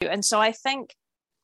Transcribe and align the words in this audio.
And 0.00 0.24
so 0.24 0.40
I 0.40 0.52
think 0.52 0.94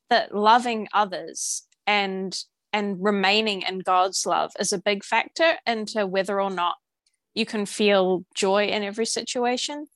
that 0.09 0.33
loving 0.33 0.87
others 0.93 1.67
and 1.85 2.35
and 2.73 2.97
remaining 3.01 3.61
in 3.61 3.79
God's 3.79 4.25
love 4.25 4.51
is 4.59 4.73
a 4.73 4.81
big 4.81 5.03
factor 5.03 5.53
into 5.65 6.05
whether 6.05 6.41
or 6.41 6.49
not 6.49 6.75
you 7.33 7.45
can 7.45 7.65
feel 7.65 8.25
joy 8.35 8.65
in 8.65 8.83
every 8.83 9.05
situation. 9.05 9.87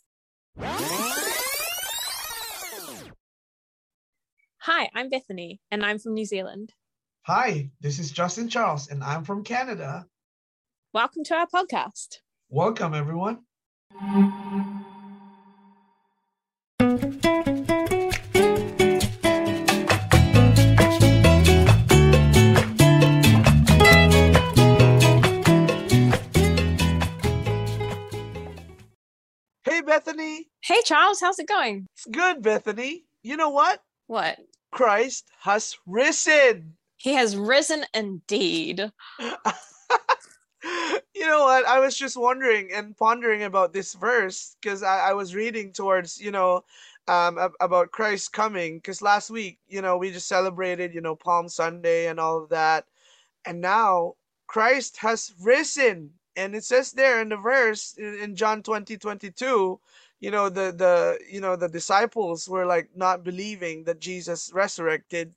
Hi, 4.60 4.90
I'm 4.96 5.10
Bethany, 5.10 5.60
and 5.70 5.84
I'm 5.84 6.00
from 6.00 6.14
New 6.14 6.26
Zealand. 6.26 6.74
Hi, 7.24 7.72
this 7.82 8.00
is 8.00 8.12
Justin 8.12 8.48
Charles, 8.48 8.88
and 8.88 9.04
I'm 9.04 9.24
from 9.24 9.44
Canada. 9.44 10.06
Welcome 10.94 11.24
to 11.26 11.36
our 11.36 11.48
podcast. 11.48 12.20
Welcome, 12.50 12.94
everyone. 12.94 13.40
Bethany. 30.04 30.48
Hey, 30.62 30.82
Charles, 30.84 31.20
how's 31.20 31.38
it 31.38 31.48
going? 31.48 31.86
It's 31.94 32.06
good, 32.06 32.42
Bethany. 32.42 33.04
You 33.22 33.38
know 33.38 33.50
what? 33.50 33.84
What? 34.08 34.40
Christ 34.72 35.30
has 35.42 35.78
risen. 35.86 36.74
He 36.98 37.14
has 37.14 37.38
risen 37.38 37.86
indeed. 37.94 38.80
you 39.20 39.32
know 41.28 41.44
what? 41.44 41.68
I 41.68 41.80
was 41.80 41.96
just 41.96 42.18
wondering 42.18 42.72
and 42.74 42.98
pondering 42.98 43.44
about 43.44 43.74
this 43.74 43.94
verse 43.94 44.56
because 44.60 44.82
I, 44.82 45.10
I 45.10 45.14
was 45.14 45.36
reading 45.36 45.72
towards, 45.72 46.20
you 46.20 46.32
know, 46.32 46.64
um, 47.08 47.38
about 47.60 47.92
Christ 47.92 48.34
coming. 48.34 48.78
Because 48.78 49.04
last 49.04 49.30
week, 49.30 49.60
you 49.68 49.84
know, 49.84 49.98
we 49.98 50.10
just 50.10 50.28
celebrated, 50.28 50.96
you 50.96 51.02
know, 51.02 51.16
Palm 51.16 51.48
Sunday 51.48 52.08
and 52.08 52.20
all 52.20 52.42
of 52.42 52.50
that. 52.50 52.86
And 53.46 53.62
now 53.62 54.16
Christ 54.48 54.98
has 54.98 55.32
risen. 55.40 56.10
And 56.36 56.56
it 56.56 56.64
says 56.64 56.92
there 56.92 57.22
in 57.22 57.30
the 57.30 57.38
verse 57.38 57.96
in, 57.98 58.36
John 58.36 58.64
20, 58.64 58.98
22, 58.98 59.80
you 60.20 60.32
know, 60.32 60.50
the, 60.50 60.72
the, 60.72 61.20
you 61.30 61.42
know, 61.42 61.56
the 61.56 61.68
disciples 61.68 62.48
were 62.48 62.66
like 62.66 62.90
not 62.96 63.24
believing 63.24 63.84
that 63.86 64.00
Jesus 64.00 64.52
resurrected 64.54 65.36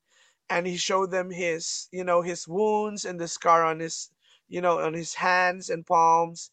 and 0.51 0.67
he 0.67 0.77
showed 0.77 1.11
them 1.11 1.31
his 1.31 1.89
you 1.92 2.05
know 2.05 2.23
his 2.23 2.47
wounds 2.47 3.05
and 3.05 3.19
the 3.19 3.28
scar 3.28 3.64
on 3.64 3.81
his 3.81 4.11
you 4.48 4.61
know 4.61 4.78
on 4.78 4.95
his 4.95 5.14
hands 5.14 5.70
and 5.70 5.86
palms. 5.86 6.51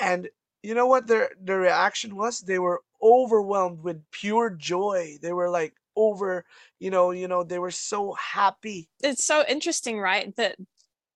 And 0.00 0.28
you 0.62 0.74
know 0.74 0.86
what 0.86 1.06
their 1.06 1.30
their 1.40 1.58
reaction 1.58 2.16
was? 2.16 2.40
They 2.40 2.58
were 2.58 2.82
overwhelmed 3.02 3.82
with 3.82 4.02
pure 4.10 4.50
joy. 4.50 5.16
They 5.22 5.32
were 5.32 5.50
like 5.50 5.74
over 5.96 6.44
you 6.78 6.90
know 6.90 7.10
you 7.10 7.28
know 7.28 7.44
they 7.44 7.58
were 7.58 7.70
so 7.70 8.12
happy. 8.14 8.88
It's 9.02 9.24
so 9.24 9.44
interesting 9.48 10.00
right 10.00 10.34
that 10.36 10.56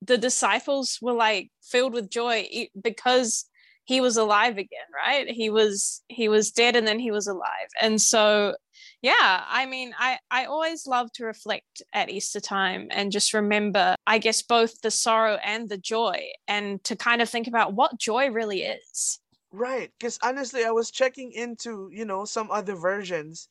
the 0.04 0.18
disciples 0.18 0.98
were 1.00 1.12
like 1.12 1.50
filled 1.62 1.94
with 1.94 2.10
joy 2.10 2.48
because 2.82 3.46
he 3.84 4.00
was 4.00 4.16
alive 4.16 4.58
again 4.58 4.88
right? 5.06 5.28
He 5.28 5.50
was 5.50 6.02
he 6.08 6.28
was 6.28 6.50
dead 6.50 6.76
and 6.76 6.86
then 6.86 6.98
he 6.98 7.10
was 7.10 7.26
alive. 7.26 7.68
And 7.80 8.00
so 8.00 8.54
yeah 9.02 9.44
i 9.48 9.66
mean 9.66 9.92
i 9.98 10.16
i 10.30 10.44
always 10.44 10.86
love 10.86 11.12
to 11.12 11.24
reflect 11.24 11.82
at 11.92 12.08
easter 12.08 12.40
time 12.40 12.86
and 12.90 13.12
just 13.12 13.34
remember 13.34 13.94
i 14.06 14.16
guess 14.16 14.42
both 14.42 14.80
the 14.80 14.90
sorrow 14.90 15.38
and 15.44 15.68
the 15.68 15.76
joy 15.76 16.18
and 16.48 16.82
to 16.84 16.96
kind 16.96 17.20
of 17.20 17.28
think 17.28 17.46
about 17.46 17.74
what 17.74 17.98
joy 17.98 18.30
really 18.30 18.62
is. 18.62 19.18
Right 19.50 19.90
because 19.98 20.18
honestly 20.22 20.64
i 20.64 20.70
was 20.70 20.90
checking 20.90 21.32
into 21.32 21.90
you 21.92 22.04
know 22.04 22.24
some 22.24 22.50
other 22.50 22.74
versions 22.74 23.48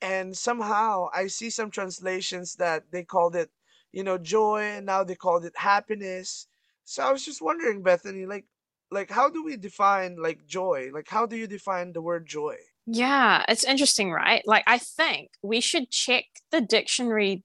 and 0.00 0.34
somehow 0.34 1.08
i 1.12 1.26
see 1.26 1.50
some 1.50 1.70
translations 1.70 2.54
that 2.54 2.84
they 2.90 3.02
called 3.02 3.36
it 3.36 3.50
you 3.92 4.02
know 4.02 4.18
joy 4.18 4.60
and 4.60 4.86
now 4.86 5.04
they 5.04 5.14
called 5.14 5.44
it 5.44 5.52
happiness 5.56 6.46
so 6.84 7.02
i 7.02 7.12
was 7.12 7.24
just 7.24 7.42
wondering 7.42 7.82
bethany 7.82 8.26
like 8.26 8.44
like 8.90 9.10
how 9.10 9.28
do 9.28 9.44
we 9.44 9.56
define 9.56 10.16
like 10.16 10.44
joy 10.46 10.90
like 10.92 11.08
how 11.08 11.24
do 11.26 11.36
you 11.36 11.46
define 11.46 11.92
the 11.92 12.02
word 12.02 12.26
joy 12.26 12.56
yeah, 12.86 13.44
it's 13.48 13.64
interesting, 13.64 14.10
right? 14.10 14.42
Like, 14.46 14.64
I 14.66 14.78
think 14.78 15.30
we 15.42 15.60
should 15.60 15.90
check 15.90 16.24
the 16.50 16.60
dictionary 16.60 17.44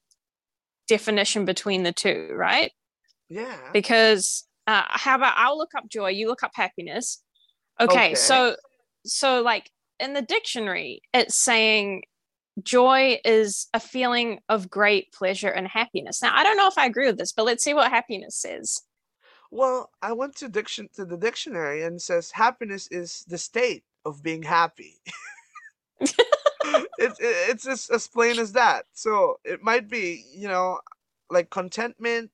definition 0.88 1.44
between 1.44 1.84
the 1.84 1.92
two, 1.92 2.30
right? 2.32 2.72
Yeah. 3.28 3.56
Because 3.72 4.46
uh, 4.66 4.82
how 4.86 5.16
about 5.16 5.34
I'll 5.36 5.56
look 5.56 5.74
up 5.76 5.88
joy, 5.88 6.10
you 6.10 6.28
look 6.28 6.42
up 6.42 6.52
happiness. 6.54 7.22
Okay, 7.80 7.92
okay, 7.92 8.14
so 8.16 8.56
so 9.06 9.40
like 9.40 9.70
in 10.00 10.14
the 10.14 10.22
dictionary, 10.22 11.02
it's 11.14 11.36
saying 11.36 12.02
joy 12.62 13.20
is 13.24 13.68
a 13.74 13.80
feeling 13.80 14.40
of 14.48 14.70
great 14.70 15.12
pleasure 15.12 15.48
and 15.48 15.66
happiness. 15.66 16.22
Now, 16.22 16.34
I 16.34 16.42
don't 16.42 16.56
know 16.56 16.68
if 16.68 16.78
I 16.78 16.86
agree 16.86 17.06
with 17.06 17.18
this, 17.18 17.32
but 17.32 17.44
let's 17.44 17.64
see 17.64 17.74
what 17.74 17.90
happiness 17.90 18.36
says. 18.36 18.82
Well, 19.50 19.90
I 20.02 20.12
went 20.12 20.36
to 20.36 20.48
diction 20.48 20.88
to 20.94 21.04
the 21.04 21.16
dictionary 21.16 21.82
and 21.82 21.96
it 21.96 22.02
says 22.02 22.30
happiness 22.30 22.88
is 22.90 23.24
the 23.28 23.38
state 23.38 23.84
of 24.04 24.22
being 24.22 24.42
happy. 24.42 24.96
it's 26.00 27.18
it's 27.20 27.64
just 27.64 27.90
as 27.90 28.06
plain 28.06 28.38
as 28.38 28.52
that. 28.52 28.84
So 28.92 29.38
it 29.44 29.62
might 29.62 29.88
be, 29.88 30.24
you 30.34 30.48
know, 30.48 30.80
like 31.30 31.50
contentment 31.50 32.30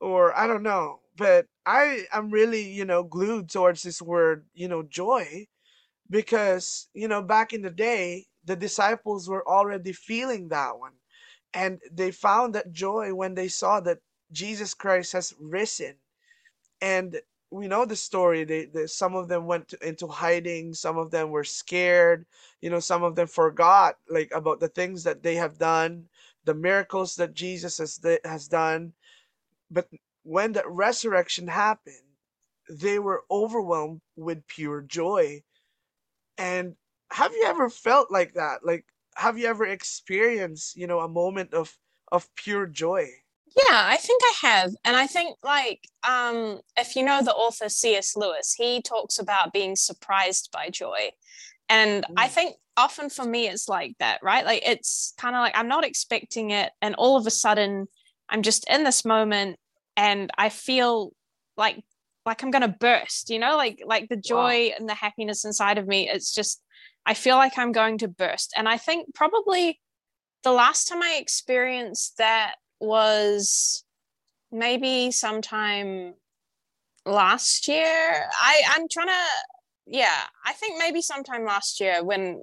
or 0.00 0.36
I 0.36 0.46
don't 0.46 0.62
know, 0.62 1.00
but 1.16 1.46
I 1.64 2.04
am 2.12 2.30
really, 2.30 2.62
you 2.62 2.84
know, 2.84 3.02
glued 3.02 3.50
towards 3.50 3.82
this 3.82 4.00
word, 4.00 4.46
you 4.54 4.68
know, 4.68 4.84
joy 4.84 5.46
because, 6.08 6.88
you 6.94 7.08
know, 7.08 7.22
back 7.22 7.52
in 7.52 7.62
the 7.62 7.70
day, 7.70 8.26
the 8.46 8.56
disciples 8.56 9.28
were 9.28 9.46
already 9.46 9.92
feeling 9.92 10.48
that 10.48 10.78
one. 10.78 10.92
And 11.52 11.80
they 11.90 12.10
found 12.10 12.54
that 12.54 12.72
joy 12.72 13.14
when 13.14 13.34
they 13.34 13.48
saw 13.48 13.80
that 13.80 13.98
Jesus 14.32 14.74
Christ 14.74 15.12
has 15.12 15.34
risen. 15.40 15.94
And 16.80 17.20
we 17.50 17.68
know 17.68 17.84
the 17.84 17.96
story. 17.96 18.44
They, 18.44 18.66
they 18.66 18.86
some 18.86 19.14
of 19.14 19.28
them 19.28 19.46
went 19.46 19.68
to, 19.68 19.88
into 19.88 20.06
hiding. 20.06 20.74
Some 20.74 20.98
of 20.98 21.10
them 21.10 21.30
were 21.30 21.44
scared. 21.44 22.26
You 22.60 22.70
know, 22.70 22.80
some 22.80 23.02
of 23.02 23.14
them 23.14 23.26
forgot 23.26 23.96
like 24.08 24.30
about 24.34 24.60
the 24.60 24.68
things 24.68 25.04
that 25.04 25.22
they 25.22 25.36
have 25.36 25.58
done, 25.58 26.08
the 26.44 26.54
miracles 26.54 27.16
that 27.16 27.34
Jesus 27.34 27.78
has 27.78 28.00
has 28.24 28.48
done. 28.48 28.92
But 29.70 29.88
when 30.22 30.52
the 30.52 30.64
resurrection 30.66 31.48
happened, 31.48 31.96
they 32.68 32.98
were 32.98 33.24
overwhelmed 33.30 34.00
with 34.16 34.46
pure 34.46 34.82
joy. 34.82 35.42
And 36.36 36.76
have 37.12 37.32
you 37.32 37.44
ever 37.46 37.70
felt 37.70 38.10
like 38.10 38.34
that? 38.34 38.64
Like, 38.64 38.84
have 39.16 39.38
you 39.38 39.46
ever 39.46 39.66
experienced, 39.66 40.76
you 40.76 40.86
know, 40.86 41.00
a 41.00 41.08
moment 41.08 41.54
of 41.54 41.76
of 42.12 42.28
pure 42.36 42.66
joy? 42.66 43.08
Yeah, 43.56 43.86
I 43.88 43.96
think 43.96 44.22
I 44.22 44.34
have. 44.42 44.70
And 44.84 44.96
I 44.96 45.06
think 45.06 45.36
like 45.42 45.88
um 46.06 46.60
if 46.76 46.94
you 46.94 47.02
know 47.02 47.22
the 47.22 47.32
author 47.32 47.68
C.S. 47.68 48.16
Lewis, 48.16 48.54
he 48.56 48.82
talks 48.82 49.18
about 49.18 49.52
being 49.52 49.76
surprised 49.76 50.50
by 50.52 50.68
joy. 50.68 51.10
And 51.68 52.04
mm. 52.04 52.14
I 52.16 52.28
think 52.28 52.56
often 52.76 53.08
for 53.08 53.24
me 53.24 53.48
it's 53.48 53.68
like 53.68 53.96
that, 53.98 54.20
right? 54.22 54.44
Like 54.44 54.62
it's 54.66 55.14
kind 55.16 55.34
of 55.34 55.40
like 55.40 55.56
I'm 55.56 55.68
not 55.68 55.84
expecting 55.84 56.50
it 56.50 56.72
and 56.82 56.94
all 56.96 57.16
of 57.16 57.26
a 57.26 57.30
sudden 57.30 57.86
I'm 58.28 58.42
just 58.42 58.68
in 58.68 58.84
this 58.84 59.04
moment 59.04 59.58
and 59.96 60.30
I 60.36 60.50
feel 60.50 61.12
like 61.56 61.82
like 62.26 62.42
I'm 62.42 62.50
going 62.50 62.62
to 62.62 62.76
burst, 62.80 63.30
you 63.30 63.38
know? 63.38 63.56
Like 63.56 63.80
like 63.86 64.08
the 64.08 64.16
joy 64.16 64.68
wow. 64.68 64.74
and 64.78 64.88
the 64.88 64.94
happiness 64.94 65.44
inside 65.44 65.78
of 65.78 65.86
me 65.86 66.10
it's 66.10 66.34
just 66.34 66.60
I 67.06 67.14
feel 67.14 67.36
like 67.36 67.56
I'm 67.56 67.72
going 67.72 67.98
to 67.98 68.08
burst. 68.08 68.52
And 68.56 68.68
I 68.68 68.76
think 68.76 69.14
probably 69.14 69.80
the 70.42 70.52
last 70.52 70.88
time 70.88 71.02
I 71.02 71.18
experienced 71.20 72.18
that 72.18 72.56
was 72.80 73.84
maybe 74.50 75.12
sometime 75.12 76.14
last 77.06 77.68
year. 77.68 78.28
I 78.40 78.62
I'm 78.74 78.86
trying 78.90 79.08
to 79.08 79.24
yeah, 79.86 80.24
I 80.44 80.52
think 80.52 80.78
maybe 80.78 81.00
sometime 81.00 81.44
last 81.44 81.80
year 81.80 82.02
when 82.02 82.42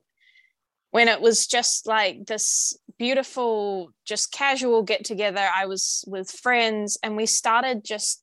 when 0.91 1.09
it 1.09 1.19
was 1.19 1.45
just 1.45 1.85
like 1.85 2.25
this 2.25 2.77
beautiful 2.97 3.89
just 4.05 4.31
casual 4.31 4.83
get 4.83 5.03
together 5.03 5.45
I 5.55 5.65
was 5.65 6.05
with 6.07 6.31
friends 6.31 6.97
and 7.03 7.17
we 7.17 7.25
started 7.25 7.83
just 7.83 8.22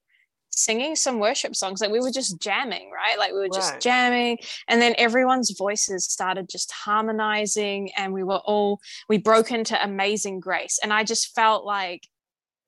singing 0.62 0.94
some 0.94 1.18
worship 1.18 1.56
songs 1.56 1.80
like 1.80 1.90
we 1.90 2.00
were 2.00 2.10
just 2.10 2.40
jamming 2.40 2.90
right 2.90 3.18
like 3.18 3.32
we 3.32 3.38
were 3.38 3.48
just 3.48 3.72
right. 3.72 3.80
jamming 3.80 4.38
and 4.68 4.80
then 4.80 4.94
everyone's 4.98 5.50
voices 5.56 6.04
started 6.04 6.48
just 6.48 6.70
harmonizing 6.72 7.90
and 7.96 8.12
we 8.12 8.22
were 8.22 8.40
all 8.44 8.80
we 9.08 9.18
broke 9.18 9.50
into 9.50 9.82
amazing 9.82 10.40
grace 10.40 10.78
and 10.82 10.92
i 10.92 11.02
just 11.02 11.34
felt 11.34 11.64
like 11.64 12.06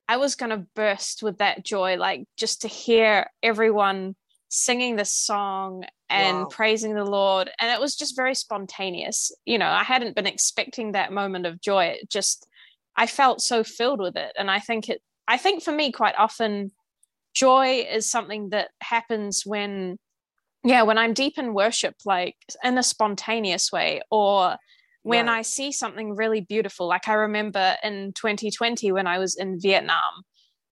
i 0.09 0.17
was 0.17 0.35
going 0.35 0.50
to 0.50 0.67
burst 0.75 1.23
with 1.23 1.39
that 1.39 1.65
joy 1.65 1.97
like 1.97 2.25
just 2.37 2.62
to 2.62 2.69
hear 2.69 3.27
everyone 3.43 4.15
singing 4.49 4.97
this 4.97 5.15
song 5.15 5.85
and 6.11 6.39
wow. 6.39 6.44
praising 6.47 6.94
the 6.94 7.05
lord 7.05 7.50
and 7.59 7.71
it 7.71 7.81
was 7.81 7.97
just 7.97 8.17
very 8.17 8.35
spontaneous 8.35 9.33
you 9.44 9.59
know 9.59 9.69
i 9.69 9.83
hadn't 9.83 10.15
been 10.15 10.27
expecting 10.27 10.93
that 10.93 11.12
moment 11.12 11.47
of 11.47 11.61
joy 11.61 11.85
it 11.85 12.09
just 12.11 12.47
i 12.97 13.06
felt 13.06 13.41
so 13.41 13.65
filled 13.65 14.00
with 14.00 14.17
it 14.17 14.33
and 14.39 14.50
i 14.50 14.59
think 14.59 14.89
it 14.89 15.00
i 15.27 15.39
think 15.39 15.62
for 15.62 15.73
me 15.73 15.91
quite 15.91 16.15
often 16.19 16.71
joy 17.34 17.87
is 17.90 18.11
something 18.11 18.50
that 18.50 18.70
happens 18.81 19.43
when 19.44 19.99
yeah 20.64 20.82
when 20.82 20.99
i'm 20.99 21.14
deep 21.14 21.38
in 21.38 21.55
worship 21.55 21.94
like 22.05 22.37
in 22.62 22.79
a 22.79 22.82
spontaneous 22.82 23.73
way 23.73 24.00
or 24.11 24.56
when 25.02 25.26
right. 25.26 25.38
I 25.38 25.43
see 25.43 25.73
something 25.73 26.14
really 26.14 26.40
beautiful. 26.40 26.87
Like 26.87 27.08
I 27.08 27.14
remember 27.14 27.76
in 27.82 28.12
2020 28.14 28.93
when 28.93 29.06
I 29.06 29.19
was 29.19 29.34
in 29.34 29.61
Vietnam, 29.61 30.23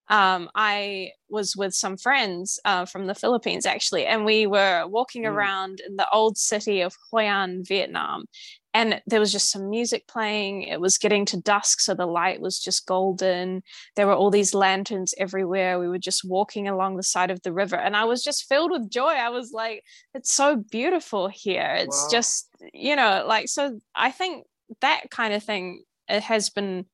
um, 0.09 0.49
I 0.55 1.11
was 1.29 1.57
with 1.57 1.73
some 1.73 1.97
friends 1.97 2.59
uh, 2.65 2.85
from 2.85 3.07
the 3.07 3.15
Philippines 3.15 3.67
actually, 3.67 4.07
and 4.07 4.25
we 4.25 4.47
were 4.47 4.87
walking 4.87 5.23
mm. 5.23 5.29
around 5.31 5.81
in 5.87 5.97
the 5.97 6.09
old 6.13 6.37
city 6.37 6.81
of 6.81 6.95
Hoi 7.11 7.25
An, 7.25 7.63
Vietnam. 7.65 8.25
And 8.73 9.03
there 9.07 9.19
was 9.19 9.33
just 9.33 9.51
some 9.51 9.69
music 9.69 10.07
playing. 10.07 10.63
It 10.63 10.81
was 10.81 10.97
getting 10.97 11.25
to 11.27 11.41
dusk, 11.41 11.81
so 11.81 11.93
the 11.93 12.07
light 12.07 12.41
was 12.41 12.61
just 12.61 12.87
golden. 12.87 13.65
There 13.97 14.07
were 14.07 14.15
all 14.15 14.31
these 14.31 14.55
lanterns 14.55 15.13
everywhere. 15.19 15.81
We 15.81 15.89
were 15.89 15.99
just 15.99 16.25
walking 16.25 16.69
along 16.69 16.97
the 16.97 17.03
side 17.03 17.33
of 17.33 17.43
the 17.43 17.53
river, 17.53 17.77
and 17.77 17.97
I 17.97 18.05
was 18.05 18.23
just 18.23 18.49
filled 18.49 18.71
with 18.71 18.89
joy. 18.89 19.09
I 19.09 19.31
was 19.31 19.53
like, 19.53 19.83
it's 20.15 20.33
so 20.33 20.57
beautiful 20.57 21.27
here. 21.27 21.75
It's 21.79 22.05
wow. 22.05 22.09
just, 22.13 22.49
you 22.73 22.95
know, 22.95 23.25
like, 23.27 23.49
so 23.49 23.81
I 23.95 24.13
think 24.13 24.47
that 24.81 25.11
kind 25.11 25.35
of 25.35 25.43
thing 25.43 25.83
it 26.09 26.23
has 26.23 26.51
been 26.51 26.87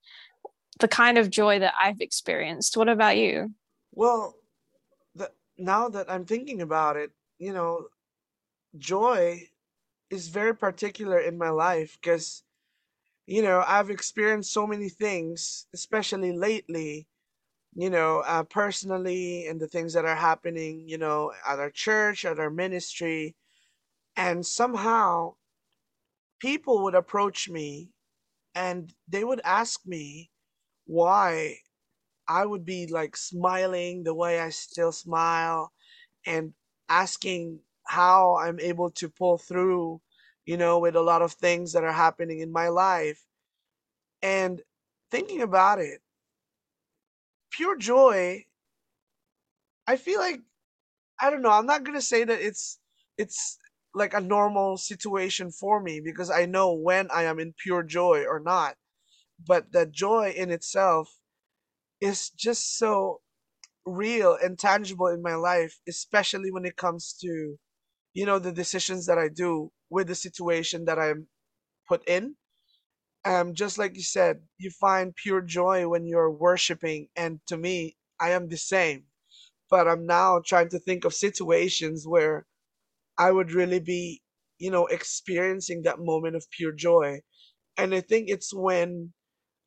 the 0.78 0.88
kind 0.88 1.18
of 1.18 1.30
joy 1.30 1.58
that 1.58 1.74
I've 1.80 2.00
experienced. 2.00 2.76
What 2.76 2.88
about 2.88 3.16
you? 3.16 3.54
Well, 3.92 4.34
the, 5.14 5.30
now 5.58 5.88
that 5.90 6.10
I'm 6.10 6.24
thinking 6.24 6.62
about 6.62 6.96
it, 6.96 7.10
you 7.38 7.52
know, 7.52 7.86
joy 8.78 9.48
is 10.10 10.28
very 10.28 10.54
particular 10.54 11.18
in 11.18 11.38
my 11.38 11.50
life 11.50 11.98
because, 12.00 12.44
you 13.26 13.42
know, 13.42 13.64
I've 13.66 13.90
experienced 13.90 14.52
so 14.52 14.66
many 14.66 14.88
things, 14.88 15.66
especially 15.74 16.32
lately, 16.32 17.08
you 17.74 17.90
know, 17.90 18.20
uh, 18.26 18.44
personally, 18.44 19.46
and 19.46 19.60
the 19.60 19.68
things 19.68 19.92
that 19.94 20.04
are 20.04 20.16
happening, 20.16 20.88
you 20.88 20.98
know, 20.98 21.32
at 21.46 21.58
our 21.58 21.70
church, 21.70 22.24
at 22.24 22.38
our 22.38 22.50
ministry. 22.50 23.36
And 24.16 24.46
somehow 24.46 25.34
people 26.40 26.82
would 26.84 26.94
approach 26.94 27.48
me 27.48 27.90
and 28.54 28.94
they 29.08 29.24
would 29.24 29.40
ask 29.44 29.86
me, 29.86 30.30
why 30.86 31.58
I 32.28 32.46
would 32.46 32.64
be 32.64 32.86
like 32.86 33.16
smiling 33.16 34.04
the 34.04 34.14
way 34.14 34.40
I 34.40 34.50
still 34.50 34.92
smile 34.92 35.72
and 36.26 36.54
asking 36.88 37.60
how 37.86 38.36
I'm 38.38 38.60
able 38.60 38.90
to 38.92 39.08
pull 39.08 39.38
through, 39.38 40.00
you 40.44 40.56
know, 40.56 40.78
with 40.78 40.96
a 40.96 41.02
lot 41.02 41.22
of 41.22 41.32
things 41.32 41.72
that 41.72 41.84
are 41.84 41.92
happening 41.92 42.40
in 42.40 42.52
my 42.52 42.68
life. 42.68 43.24
And 44.22 44.62
thinking 45.10 45.40
about 45.42 45.78
it, 45.80 46.02
pure 47.50 47.76
joy, 47.76 48.46
I 49.86 49.96
feel 49.96 50.20
like 50.20 50.42
I 51.20 51.30
don't 51.30 51.42
know, 51.42 51.50
I'm 51.50 51.66
not 51.66 51.84
going 51.84 51.96
to 51.98 52.02
say 52.02 52.24
that 52.24 52.40
it's 52.40 52.80
it's 53.18 53.58
like 53.94 54.14
a 54.14 54.20
normal 54.20 54.76
situation 54.78 55.50
for 55.52 55.80
me 55.80 56.00
because 56.00 56.30
I 56.30 56.46
know 56.46 56.72
when 56.74 57.10
I 57.10 57.24
am 57.24 57.38
in 57.40 57.54
pure 57.54 57.82
joy 57.82 58.24
or 58.26 58.40
not 58.40 58.76
but 59.46 59.72
the 59.72 59.86
joy 59.86 60.30
in 60.36 60.50
itself 60.50 61.10
is 62.00 62.30
just 62.30 62.78
so 62.78 63.22
real 63.86 64.36
and 64.42 64.58
tangible 64.58 65.08
in 65.08 65.22
my 65.22 65.34
life 65.36 65.80
especially 65.88 66.50
when 66.52 66.64
it 66.66 66.76
comes 66.76 67.14
to 67.22 67.58
you 68.18 68.24
know 68.26 68.38
the 68.40 68.52
decisions 68.62 69.06
that 69.08 69.18
i 69.18 69.28
do 69.44 69.50
with 69.94 70.06
the 70.08 70.16
situation 70.26 70.84
that 70.86 70.98
i'm 71.06 71.20
put 71.88 72.02
in. 72.08 72.36
Um 73.24 73.54
just 73.54 73.78
like 73.78 73.94
you 73.96 74.02
said 74.16 74.34
you 74.58 74.70
find 74.70 75.14
pure 75.24 75.42
joy 75.42 75.88
when 75.88 76.06
you're 76.06 76.30
worshiping 76.48 77.08
and 77.16 77.40
to 77.48 77.56
me 77.66 77.96
i 78.20 78.30
am 78.38 78.48
the 78.48 78.58
same. 78.74 79.00
But 79.70 79.88
i'm 79.88 80.06
now 80.06 80.40
trying 80.52 80.70
to 80.70 80.80
think 80.80 81.04
of 81.04 81.14
situations 81.14 82.06
where 82.14 82.46
i 83.18 83.30
would 83.36 83.52
really 83.60 83.80
be 83.80 84.22
you 84.58 84.70
know 84.72 84.86
experiencing 84.98 85.82
that 85.82 86.00
moment 86.12 86.36
of 86.36 86.50
pure 86.58 86.72
joy. 86.88 87.20
And 87.78 87.94
i 87.94 88.02
think 88.02 88.28
it's 88.30 88.52
when 88.54 89.12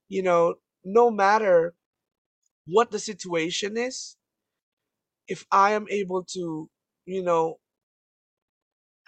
you 0.10 0.24
know, 0.24 0.56
no 0.86 1.12
matter 1.12 1.76
what 2.66 2.92
the 2.92 3.00
situation 3.00 3.78
is, 3.78 4.18
if 5.28 5.46
I 5.52 5.72
am 5.72 5.86
able 5.90 6.24
to, 6.34 6.70
you 7.06 7.24
know, 7.24 7.60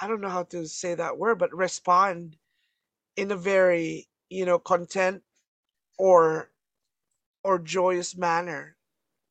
I 0.01 0.07
don't 0.07 0.21
know 0.21 0.29
how 0.29 0.43
to 0.45 0.67
say 0.67 0.95
that 0.95 1.17
word, 1.19 1.39
but 1.39 1.55
respond 1.55 2.37
in 3.17 3.31
a 3.31 3.37
very, 3.37 4.07
you 4.29 4.45
know, 4.45 4.59
content 4.59 5.23
or 5.99 6.51
or 7.43 7.59
joyous 7.59 8.17
manner, 8.17 8.77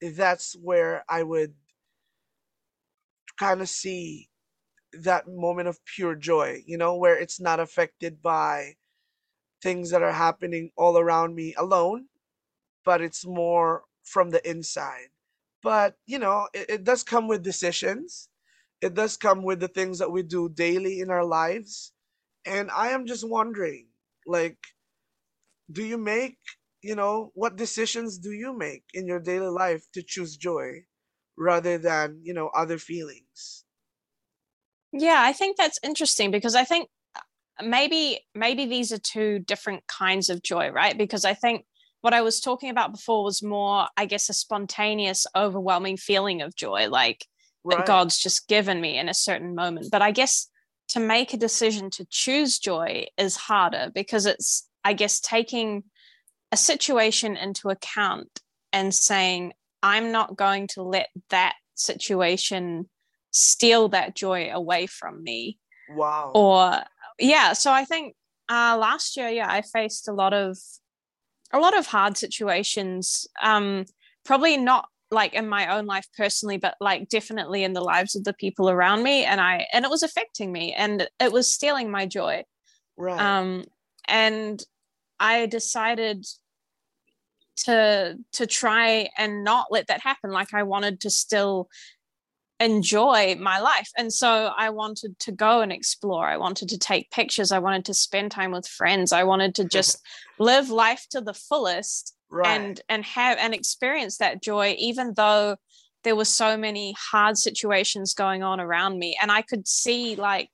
that's 0.02 0.54
where 0.62 1.04
I 1.08 1.22
would 1.24 1.54
kind 3.38 3.62
of 3.62 3.68
see 3.70 4.30
that 4.92 5.28
moment 5.28 5.68
of 5.68 5.84
pure 5.86 6.16
joy, 6.16 6.62
you 6.66 6.78
know, 6.78 6.96
where 6.96 7.18
it's 7.18 7.40
not 7.40 7.60
affected 7.60 8.22
by 8.22 8.76
things 9.62 9.90
that 9.92 10.02
are 10.02 10.12
happening 10.12 10.72
all 10.76 10.98
around 10.98 11.36
me 11.36 11.54
alone, 11.58 12.06
but 12.86 13.02
it's 13.02 13.26
more 13.26 13.84
from 14.04 14.30
the 14.30 14.50
inside. 14.50 15.08
But, 15.62 15.96
you 16.06 16.20
know, 16.20 16.48
it, 16.54 16.70
it 16.70 16.84
does 16.84 17.04
come 17.04 17.28
with 17.28 17.44
decisions. 17.44 18.29
It 18.80 18.94
does 18.94 19.16
come 19.16 19.42
with 19.42 19.60
the 19.60 19.68
things 19.68 19.98
that 19.98 20.10
we 20.10 20.22
do 20.22 20.48
daily 20.48 21.00
in 21.00 21.10
our 21.10 21.24
lives. 21.24 21.92
And 22.46 22.70
I 22.70 22.88
am 22.88 23.06
just 23.06 23.28
wondering, 23.28 23.88
like, 24.26 24.58
do 25.70 25.84
you 25.84 25.98
make, 25.98 26.38
you 26.82 26.94
know, 26.94 27.30
what 27.34 27.56
decisions 27.56 28.18
do 28.18 28.32
you 28.32 28.56
make 28.56 28.84
in 28.94 29.06
your 29.06 29.20
daily 29.20 29.48
life 29.48 29.84
to 29.92 30.02
choose 30.02 30.36
joy 30.36 30.84
rather 31.36 31.78
than, 31.78 32.20
you 32.22 32.34
know, 32.34 32.48
other 32.48 32.78
feelings? 32.78 33.64
Yeah, 34.92 35.22
I 35.22 35.32
think 35.32 35.56
that's 35.56 35.78
interesting 35.82 36.30
because 36.30 36.54
I 36.54 36.64
think 36.64 36.88
uh, 37.16 37.64
maybe 37.64 38.20
maybe 38.34 38.66
these 38.66 38.92
are 38.92 38.98
two 38.98 39.40
different 39.40 39.86
kinds 39.86 40.30
of 40.30 40.42
joy 40.42 40.70
right 40.70 40.96
because 40.96 41.24
i 41.24 41.34
think 41.34 41.64
what 42.00 42.14
i 42.14 42.22
was 42.22 42.40
talking 42.40 42.70
about 42.70 42.92
before 42.92 43.22
was 43.24 43.42
more 43.42 43.86
i 43.96 44.06
guess 44.06 44.28
a 44.28 44.32
spontaneous 44.32 45.26
overwhelming 45.36 45.96
feeling 45.96 46.40
of 46.42 46.54
joy 46.54 46.88
like 46.88 47.26
right. 47.64 47.78
that 47.78 47.86
god's 47.86 48.18
just 48.18 48.48
given 48.48 48.80
me 48.80 48.98
in 48.98 49.08
a 49.08 49.14
certain 49.14 49.54
moment. 49.54 49.88
But 49.90 50.02
i 50.02 50.10
guess 50.10 50.48
to 50.88 51.00
make 51.00 51.32
a 51.32 51.36
decision 51.36 51.90
to 51.90 52.06
choose 52.10 52.58
joy 52.58 53.06
is 53.16 53.36
harder 53.36 53.90
because 53.94 54.26
it's 54.26 54.68
i 54.84 54.92
guess 54.92 55.20
taking 55.20 55.84
a 56.52 56.56
situation 56.56 57.36
into 57.36 57.68
account 57.68 58.40
and 58.72 58.94
saying 58.94 59.52
i'm 59.82 60.12
not 60.12 60.36
going 60.36 60.66
to 60.66 60.82
let 60.82 61.08
that 61.30 61.54
situation 61.74 62.88
steal 63.32 63.88
that 63.88 64.16
joy 64.16 64.50
away 64.52 64.86
from 64.86 65.22
me. 65.22 65.56
Wow. 65.88 66.32
Or 66.34 66.82
yeah 67.20 67.52
so 67.52 67.70
i 67.70 67.84
think 67.84 68.14
uh 68.48 68.76
last 68.80 69.16
year 69.16 69.28
yeah 69.28 69.46
i 69.48 69.62
faced 69.62 70.08
a 70.08 70.12
lot 70.12 70.32
of 70.32 70.56
a 71.52 71.58
lot 71.58 71.76
of 71.76 71.86
hard 71.86 72.16
situations 72.16 73.26
um 73.42 73.84
probably 74.24 74.56
not 74.56 74.88
like 75.10 75.34
in 75.34 75.48
my 75.48 75.76
own 75.76 75.86
life 75.86 76.06
personally 76.16 76.56
but 76.56 76.76
like 76.80 77.08
definitely 77.08 77.64
in 77.64 77.72
the 77.72 77.80
lives 77.80 78.14
of 78.14 78.24
the 78.24 78.34
people 78.34 78.70
around 78.70 79.02
me 79.02 79.24
and 79.24 79.40
i 79.40 79.66
and 79.72 79.84
it 79.84 79.90
was 79.90 80.02
affecting 80.02 80.52
me 80.52 80.72
and 80.72 81.08
it 81.18 81.32
was 81.32 81.52
stealing 81.52 81.90
my 81.90 82.06
joy 82.06 82.42
right 82.96 83.20
um 83.20 83.64
and 84.06 84.64
i 85.18 85.46
decided 85.46 86.24
to 87.56 88.16
to 88.32 88.46
try 88.46 89.08
and 89.18 89.44
not 89.44 89.66
let 89.70 89.86
that 89.88 90.00
happen 90.00 90.30
like 90.30 90.54
i 90.54 90.62
wanted 90.62 91.00
to 91.00 91.10
still 91.10 91.68
enjoy 92.60 93.36
my 93.40 93.58
life. 93.58 93.90
And 93.96 94.12
so 94.12 94.50
I 94.56 94.68
wanted 94.68 95.18
to 95.20 95.32
go 95.32 95.62
and 95.62 95.72
explore. 95.72 96.28
I 96.28 96.36
wanted 96.36 96.68
to 96.68 96.78
take 96.78 97.10
pictures. 97.10 97.50
I 97.50 97.58
wanted 97.58 97.86
to 97.86 97.94
spend 97.94 98.30
time 98.30 98.52
with 98.52 98.68
friends. 98.68 99.12
I 99.12 99.24
wanted 99.24 99.54
to 99.56 99.64
just 99.64 99.98
live 100.38 100.68
life 100.68 101.06
to 101.10 101.22
the 101.22 101.34
fullest 101.34 102.14
right. 102.30 102.46
and 102.46 102.80
and 102.88 103.04
have 103.04 103.38
and 103.38 103.54
experience 103.54 104.18
that 104.18 104.42
joy 104.42 104.74
even 104.78 105.14
though 105.14 105.56
there 106.04 106.16
were 106.16 106.24
so 106.24 106.56
many 106.56 106.94
hard 106.98 107.36
situations 107.36 108.14
going 108.14 108.42
on 108.42 108.60
around 108.60 108.98
me. 108.98 109.16
And 109.20 109.30
I 109.30 109.42
could 109.42 109.66
see 109.68 110.16
like 110.16 110.50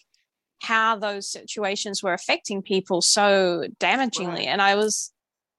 how 0.62 0.96
those 0.96 1.30
situations 1.30 2.02
were 2.02 2.14
affecting 2.14 2.62
people 2.62 3.02
so 3.02 3.64
damagingly. 3.78 4.38
Right. 4.38 4.48
and 4.48 4.62
I 4.62 4.74
was 4.74 5.12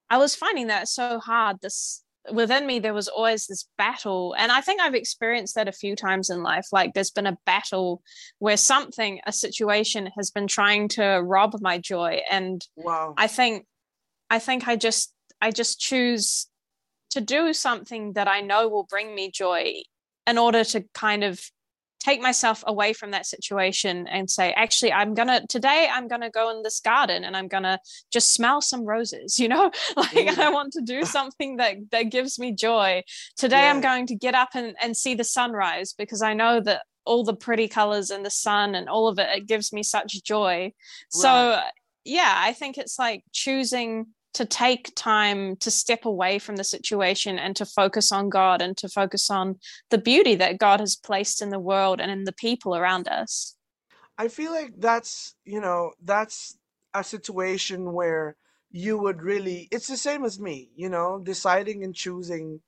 I 0.10 0.18
was 0.18 0.36
finding 0.36 0.68
that 0.68 0.88
so 0.88 1.20
hard. 1.20 1.58
This 1.62 2.04
within 2.32 2.68
me 2.68 2.80
there 2.80 2.94
was 2.94 3.08
always 3.08 3.48
this 3.48 3.70
battle. 3.78 4.36
And 4.38 4.52
i 4.52 4.60
think 4.60 4.82
i've 4.82 4.96
experienced 4.96 5.56
that 5.56 5.70
a 5.70 5.74
few 5.74 5.96
times 5.96 6.30
in 6.30 6.44
life. 6.44 6.68
Like 6.74 6.94
there's 6.94 7.12
been 7.12 7.28
a 7.28 7.38
battle 7.46 8.02
where 8.40 8.58
something 8.58 9.22
a 9.26 9.32
situation 9.32 10.10
has 10.18 10.32
been 10.32 10.48
trying 10.48 10.90
to 10.90 11.22
rob 11.24 11.56
my 11.62 11.78
joy. 11.78 12.22
And 12.30 12.66
wow. 12.76 13.14
I 13.18 13.28
think 13.28 13.66
i 14.30 14.40
think 14.40 14.68
i 14.68 14.76
just 14.76 15.14
i 15.42 15.52
just 15.52 15.80
choose 15.80 16.48
to 17.10 17.22
do 17.22 17.54
something 17.54 18.14
that 18.14 18.28
i 18.28 18.42
know 18.42 18.68
will 18.68 18.88
bring 18.90 19.14
me 19.14 19.32
joy 19.32 19.74
in 20.26 20.38
order 20.38 20.64
to 20.64 20.84
kind 20.94 21.24
of 21.24 21.40
take 22.00 22.22
myself 22.22 22.64
away 22.68 22.94
from 22.94 23.12
that 23.12 23.26
situation 23.26 24.08
and 24.08 24.30
say 24.30 24.54
actually 24.54 24.94
i'm 24.94 25.14
gonna 25.14 25.46
today 25.48 25.90
i'm 25.92 26.08
gonna 26.08 26.30
go 26.30 26.50
in 26.52 26.62
this 26.62 26.80
garden 26.80 27.24
and 27.24 27.36
i'm 27.36 27.48
gonna 27.48 27.80
just 28.12 28.34
smell 28.34 28.62
some 28.62 28.86
roses 28.86 29.40
you 29.44 29.48
know 29.48 29.72
like 29.96 30.14
yeah. 30.14 30.36
i 30.40 30.50
want 30.50 30.72
to 30.72 30.82
do 30.82 31.04
something 31.18 31.58
that 31.58 31.76
that 31.92 32.04
gives 32.04 32.38
me 32.38 32.52
joy 32.52 33.02
today 33.36 33.62
yeah. 33.62 33.72
i'm 33.72 33.82
going 33.82 34.06
to 34.06 34.16
get 34.16 34.36
up 34.36 34.50
and, 34.54 34.76
and 34.82 34.96
see 34.96 35.16
the 35.16 35.24
sunrise 35.24 35.94
because 35.94 36.22
i 36.22 36.34
know 36.34 36.60
that 36.60 36.84
all 37.06 37.24
the 37.24 37.36
pretty 37.36 37.70
colors 37.70 38.10
and 38.10 38.26
the 38.26 38.30
sun 38.30 38.76
and 38.76 38.90
all 38.90 39.08
of 39.08 39.18
it 39.18 39.28
it 39.36 39.48
gives 39.48 39.72
me 39.74 39.82
such 39.82 40.24
joy 40.24 40.64
right. 40.64 40.74
so 41.10 41.60
yeah, 42.08 42.34
I 42.38 42.54
think 42.54 42.78
it's 42.78 42.98
like 42.98 43.24
choosing 43.34 44.08
to 44.38 44.46
take 44.46 44.94
time 44.96 45.56
to 45.56 45.72
step 45.72 46.06
away 46.06 46.38
from 46.38 46.58
the 46.58 46.64
situation 46.64 47.40
and 47.40 47.56
to 47.56 47.66
focus 47.66 48.12
on 48.12 48.30
God 48.30 48.62
and 48.62 48.78
to 48.78 48.88
focus 48.88 49.32
on 49.32 49.56
the 49.90 49.98
beauty 49.98 50.36
that 50.36 50.60
God 50.60 50.80
has 50.80 50.96
placed 50.96 51.42
in 51.42 51.50
the 51.50 51.60
world 51.60 52.00
and 52.00 52.12
in 52.12 52.24
the 52.24 52.32
people 52.32 52.76
around 52.76 53.08
us. 53.08 53.56
I 54.16 54.28
feel 54.28 54.52
like 54.52 54.74
that's, 54.78 55.34
you 55.44 55.60
know, 55.60 55.94
that's 56.04 56.56
a 56.94 57.04
situation 57.04 57.94
where 57.94 58.36
you 58.70 59.00
would 59.00 59.24
really, 59.24 59.68
it's 59.72 59.88
the 59.88 59.98
same 59.98 60.24
as 60.24 60.40
me, 60.40 60.70
you 60.76 60.90
know, 60.90 61.20
deciding 61.24 61.84
and 61.84 61.96
choosing 61.96 62.62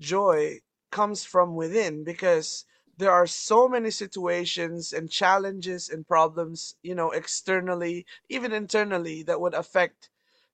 joy 0.00 0.58
comes 0.90 1.22
from 1.22 1.54
within 1.54 2.02
because 2.02 2.64
there 2.96 3.12
are 3.12 3.26
so 3.26 3.68
many 3.68 3.90
situations 3.90 4.94
and 4.94 5.10
challenges 5.10 5.90
and 5.90 6.08
problems, 6.08 6.76
you 6.82 6.94
know, 6.94 7.10
externally, 7.10 8.06
even 8.30 8.52
internally, 8.52 9.22
that 9.24 9.38
would 9.38 9.52
affect, 9.52 10.08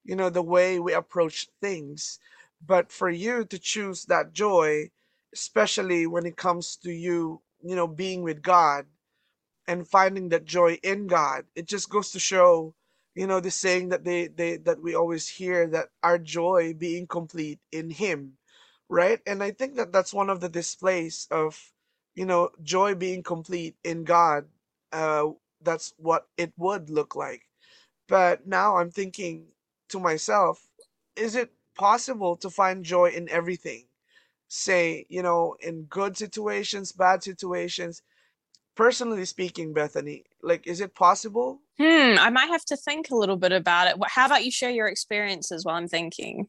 you 0.06 0.16
know, 0.16 0.30
the 0.30 0.42
way 0.42 0.80
we 0.80 0.94
approach 0.94 1.48
things. 1.60 2.20
But 2.66 2.92
for 2.92 3.10
you 3.10 3.44
to 3.46 3.58
choose 3.58 4.06
that 4.06 4.32
joy, 4.32 4.90
especially 5.34 6.06
when 6.06 6.26
it 6.26 6.36
comes 6.36 6.76
to 6.78 6.92
you, 6.92 7.42
you 7.62 7.76
know, 7.76 7.88
being 7.88 8.22
with 8.22 8.42
God 8.42 8.86
and 9.68 9.88
finding 9.88 10.30
that 10.30 10.44
joy 10.46 10.78
in 10.82 11.08
God, 11.08 11.44
it 11.56 11.66
just 11.66 11.90
goes 11.90 12.12
to 12.12 12.20
show, 12.20 12.74
you 13.14 13.26
know, 13.26 13.40
the 13.40 13.50
saying 13.50 13.90
that 13.90 14.04
they, 14.04 14.28
they 14.28 14.58
that 14.58 14.82
we 14.82 14.94
always 14.94 15.28
hear 15.28 15.66
that 15.68 15.90
our 16.02 16.18
joy 16.18 16.74
being 16.74 17.06
complete 17.06 17.60
in 17.72 17.90
Him, 17.90 18.38
right? 18.88 19.20
And 19.26 19.42
I 19.42 19.52
think 19.52 19.76
that 19.76 19.92
that's 19.92 20.14
one 20.14 20.30
of 20.30 20.40
the 20.40 20.48
displays 20.50 21.28
of, 21.30 21.72
you 22.14 22.26
know, 22.26 22.50
joy 22.62 22.94
being 22.94 23.22
complete 23.22 23.76
in 23.84 24.04
God. 24.04 24.46
Uh, 24.92 25.30
that's 25.62 25.94
what 25.98 26.28
it 26.38 26.52
would 26.56 26.90
look 26.90 27.16
like. 27.16 27.42
But 28.08 28.46
now 28.46 28.76
I'm 28.78 28.90
thinking 28.90 29.46
to 29.88 29.98
myself, 29.98 30.66
is 31.16 31.36
it 31.36 31.52
possible 31.74 32.36
to 32.36 32.50
find 32.50 32.84
joy 32.84 33.10
in 33.10 33.28
everything? 33.28 33.86
Say, 34.48 35.06
you 35.08 35.22
know, 35.22 35.56
in 35.60 35.84
good 35.84 36.16
situations, 36.16 36.92
bad 36.92 37.22
situations 37.22 38.02
personally 38.76 39.24
speaking, 39.24 39.72
Bethany, 39.72 40.24
like, 40.42 40.66
is 40.66 40.80
it 40.80 40.94
possible? 40.94 41.60
Hmm, 41.78 42.14
I 42.18 42.30
might 42.30 42.48
have 42.48 42.64
to 42.66 42.76
think 42.76 43.10
a 43.10 43.16
little 43.16 43.36
bit 43.36 43.52
about 43.52 43.88
it. 43.88 43.96
How 44.06 44.26
about 44.26 44.44
you 44.44 44.50
share 44.50 44.70
your 44.70 44.86
experiences 44.86 45.64
while 45.64 45.74
I'm 45.74 45.88
thinking? 45.88 46.46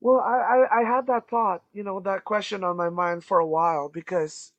Well, 0.00 0.20
I, 0.20 0.66
I, 0.70 0.80
I 0.80 0.84
had 0.84 1.08
that 1.08 1.28
thought, 1.28 1.62
you 1.72 1.82
know, 1.82 1.98
that 2.00 2.24
question 2.24 2.62
on 2.62 2.76
my 2.76 2.90
mind 2.90 3.24
for 3.24 3.40
a 3.40 3.46
while 3.46 3.88
because 3.88 4.52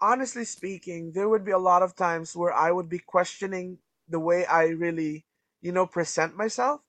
honestly 0.00 0.44
speaking, 0.44 1.12
there 1.12 1.28
would 1.28 1.44
be 1.44 1.50
a 1.50 1.58
lot 1.58 1.82
of 1.82 1.94
times 1.94 2.34
where 2.34 2.54
I 2.54 2.72
would 2.72 2.88
be 2.88 2.98
questioning 2.98 3.78
the 4.08 4.20
way 4.20 4.46
I 4.46 4.68
really, 4.68 5.26
you 5.62 5.72
know, 5.72 5.86
present 5.86 6.36
myself. 6.36 6.82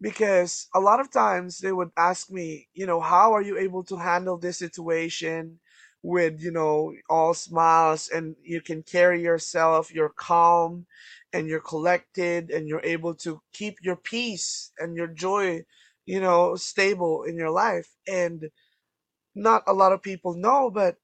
Because 0.00 0.68
a 0.74 0.80
lot 0.80 1.00
of 1.00 1.10
times 1.10 1.58
they 1.58 1.72
would 1.72 1.90
ask 1.96 2.30
me, 2.30 2.68
you 2.74 2.86
know, 2.86 3.00
how 3.00 3.32
are 3.32 3.42
you 3.42 3.58
able 3.58 3.84
to 3.84 3.96
handle 3.96 4.38
this 4.38 4.58
situation? 4.58 5.60
with 6.02 6.40
you 6.40 6.52
know 6.52 6.94
all 7.10 7.34
smiles 7.34 8.08
and 8.10 8.36
you 8.44 8.60
can 8.60 8.80
carry 8.82 9.20
yourself 9.20 9.92
you're 9.92 10.10
calm 10.10 10.86
and 11.32 11.48
you're 11.48 11.58
collected 11.60 12.50
and 12.50 12.68
you're 12.68 12.84
able 12.84 13.14
to 13.14 13.42
keep 13.52 13.78
your 13.82 13.96
peace 13.96 14.70
and 14.78 14.94
your 14.96 15.08
joy 15.08 15.64
you 16.04 16.20
know 16.20 16.54
stable 16.54 17.24
in 17.24 17.36
your 17.36 17.50
life 17.50 17.88
and 18.06 18.50
not 19.34 19.62
a 19.66 19.72
lot 19.72 19.92
of 19.92 20.02
people 20.02 20.34
know 20.34 20.70
but 20.70 20.96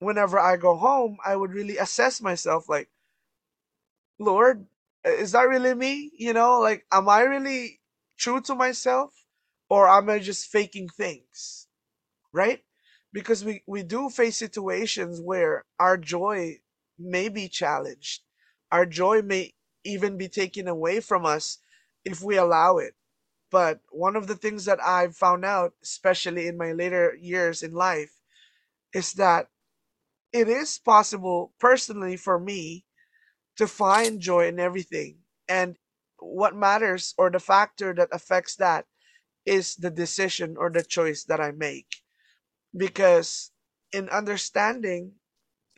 whenever 0.00 0.38
i 0.38 0.56
go 0.56 0.76
home 0.76 1.18
i 1.24 1.36
would 1.36 1.52
really 1.52 1.78
assess 1.78 2.20
myself 2.20 2.68
like 2.68 2.90
lord 4.18 4.66
is 5.04 5.32
that 5.32 5.48
really 5.48 5.74
me? 5.74 6.12
You 6.18 6.32
know 6.32 6.60
like 6.60 6.86
am 6.92 7.08
i 7.08 7.22
really 7.22 7.80
true 8.18 8.40
to 8.42 8.54
myself 8.54 9.14
or 9.68 9.88
am 9.88 10.10
i 10.10 10.18
just 10.18 10.48
faking 10.48 10.88
things? 10.88 11.68
Right? 12.32 12.64
Because 13.12 13.44
we 13.44 13.62
we 13.66 13.82
do 13.82 14.10
face 14.10 14.36
situations 14.36 15.20
where 15.20 15.64
our 15.78 15.96
joy 15.98 16.60
may 16.98 17.28
be 17.28 17.48
challenged. 17.48 18.22
Our 18.72 18.86
joy 18.86 19.22
may 19.22 19.54
even 19.84 20.16
be 20.18 20.28
taken 20.28 20.68
away 20.68 21.00
from 21.00 21.26
us 21.26 21.58
if 22.04 22.22
we 22.22 22.36
allow 22.36 22.78
it. 22.78 22.94
But 23.50 23.80
one 23.90 24.16
of 24.16 24.26
the 24.28 24.36
things 24.36 24.64
that 24.66 24.80
i've 24.82 25.16
found 25.16 25.44
out 25.44 25.74
especially 25.82 26.46
in 26.48 26.56
my 26.58 26.72
later 26.72 27.16
years 27.20 27.62
in 27.62 27.72
life 27.72 28.14
is 28.94 29.14
that 29.14 29.48
it 30.32 30.48
is 30.48 30.78
possible 30.78 31.52
personally 31.58 32.16
for 32.16 32.38
me 32.38 32.84
to 33.60 33.68
find 33.68 34.20
joy 34.20 34.48
in 34.48 34.58
everything. 34.58 35.18
And 35.48 35.78
what 36.18 36.56
matters 36.56 37.14
or 37.18 37.30
the 37.30 37.40
factor 37.40 37.94
that 37.94 38.08
affects 38.12 38.56
that 38.56 38.86
is 39.46 39.76
the 39.76 39.90
decision 39.90 40.56
or 40.58 40.70
the 40.70 40.82
choice 40.82 41.24
that 41.24 41.40
i 41.40 41.52
make. 41.52 41.96
Because 42.76 43.52
in 43.92 44.08
understanding 44.08 45.12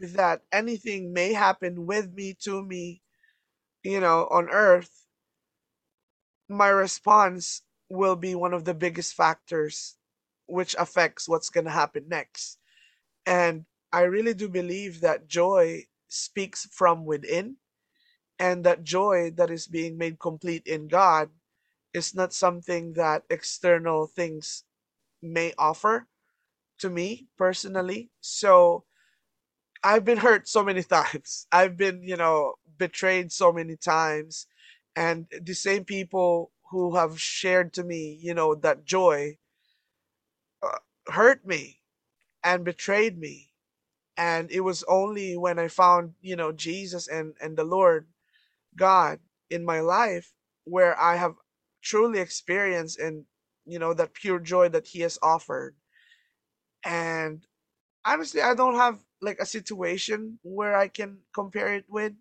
that 0.00 0.42
anything 0.52 1.12
may 1.12 1.32
happen 1.32 1.86
with 1.86 2.12
me 2.14 2.34
to 2.42 2.62
me 2.64 3.02
you 3.84 4.00
know 4.00 4.28
on 4.30 4.48
earth 4.50 5.06
my 6.48 6.68
response 6.68 7.62
will 7.88 8.16
be 8.16 8.34
one 8.34 8.54
of 8.54 8.64
the 8.64 8.74
biggest 8.74 9.14
factors 9.14 9.96
which 10.46 10.74
affects 10.78 11.28
what's 11.28 11.50
going 11.50 11.64
to 11.64 11.70
happen 11.70 12.04
next. 12.08 12.58
And 13.26 13.66
i 13.92 14.02
really 14.02 14.34
do 14.34 14.48
believe 14.48 15.00
that 15.02 15.28
joy 15.28 15.84
speaks 16.08 16.66
from 16.72 17.04
within 17.06 17.56
and 18.38 18.64
that 18.64 18.84
joy 18.84 19.30
that 19.30 19.50
is 19.50 19.66
being 19.66 19.98
made 19.98 20.18
complete 20.18 20.66
in 20.66 20.88
god 20.88 21.30
is 21.94 22.14
not 22.14 22.32
something 22.32 22.94
that 22.94 23.24
external 23.30 24.06
things 24.06 24.64
may 25.22 25.52
offer 25.58 26.06
to 26.78 26.90
me 26.90 27.28
personally. 27.38 28.10
So 28.20 28.84
I've 29.84 30.04
been 30.04 30.18
hurt 30.18 30.48
so 30.48 30.64
many 30.64 30.82
times. 30.98 31.46
I've 31.52 31.76
been, 31.76 32.02
you 32.02 32.16
know, 32.16 32.54
betrayed 32.78 33.32
so 33.32 33.52
many 33.52 33.76
times. 33.76 34.46
And 34.96 35.26
the 35.40 35.54
same 35.54 35.84
people 35.84 36.52
who 36.70 36.96
have 36.96 37.20
shared 37.20 37.72
to 37.74 37.84
me, 37.84 38.18
you 38.20 38.34
know, 38.34 38.54
that 38.56 38.84
joy 38.84 39.38
uh, 40.62 40.78
hurt 41.08 41.46
me 41.46 41.80
and 42.44 42.64
betrayed 42.64 43.18
me. 43.18 43.50
And 44.16 44.50
it 44.52 44.60
was 44.60 44.84
only 44.88 45.36
when 45.36 45.58
I 45.58 45.68
found, 45.68 46.14
you 46.22 46.36
know, 46.36 46.52
Jesus 46.52 47.08
and, 47.08 47.34
and 47.40 47.56
the 47.56 47.64
Lord 47.64 48.06
God 48.76 49.20
in 49.50 49.64
my 49.64 49.80
life 49.80 50.32
where 50.64 50.98
I 50.98 51.16
have 51.16 51.34
truly 51.82 52.20
experienced 52.20 52.98
and, 52.98 53.26
you 53.66 53.78
know, 53.78 53.94
that 53.94 54.14
pure 54.14 54.38
joy 54.40 54.68
that 54.70 54.88
He 54.88 55.00
has 55.00 55.18
offered 55.22 55.76
and 56.84 57.46
honestly, 58.04 58.42
I 58.42 58.54
don't 58.54 58.76
have 58.76 59.00
like 59.22 59.38
a 59.40 59.46
situation 59.46 60.38
where 60.42 60.76
I 60.76 60.88
can 60.88 61.18
compare 61.34 61.74
it 61.74 61.86
with, 61.88 62.12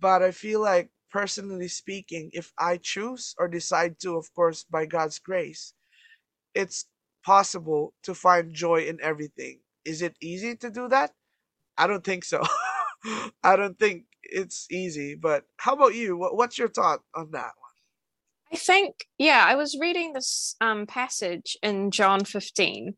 but 0.00 0.22
I 0.22 0.30
feel 0.32 0.60
like 0.60 0.90
personally 1.10 1.68
speaking, 1.68 2.30
if 2.32 2.52
I 2.58 2.78
choose 2.78 3.34
or 3.38 3.48
decide 3.48 4.00
to, 4.00 4.16
of 4.16 4.32
course, 4.34 4.64
by 4.64 4.86
God's 4.86 5.18
grace, 5.18 5.74
it's 6.54 6.86
possible 7.24 7.94
to 8.04 8.14
find 8.14 8.54
joy 8.54 8.82
in 8.86 9.00
everything. 9.02 9.60
Is 9.84 10.02
it 10.02 10.16
easy 10.20 10.56
to 10.56 10.70
do 10.70 10.88
that? 10.88 11.12
I 11.78 11.86
don't 11.86 12.04
think 12.04 12.24
so. 12.24 12.42
I 13.42 13.56
don't 13.56 13.78
think 13.78 14.04
it's 14.22 14.66
easy, 14.70 15.14
but 15.14 15.44
how 15.56 15.74
about 15.74 15.94
you? 15.94 16.16
What, 16.16 16.36
what's 16.36 16.58
your 16.58 16.68
thought 16.68 17.00
on 17.14 17.30
that 17.32 17.52
one? 17.56 17.64
I 18.52 18.56
think, 18.56 19.06
yeah, 19.18 19.44
I 19.46 19.56
was 19.56 19.78
reading 19.80 20.12
this 20.12 20.56
um, 20.60 20.86
passage 20.86 21.56
in 21.62 21.90
John 21.90 22.24
15 22.24 22.94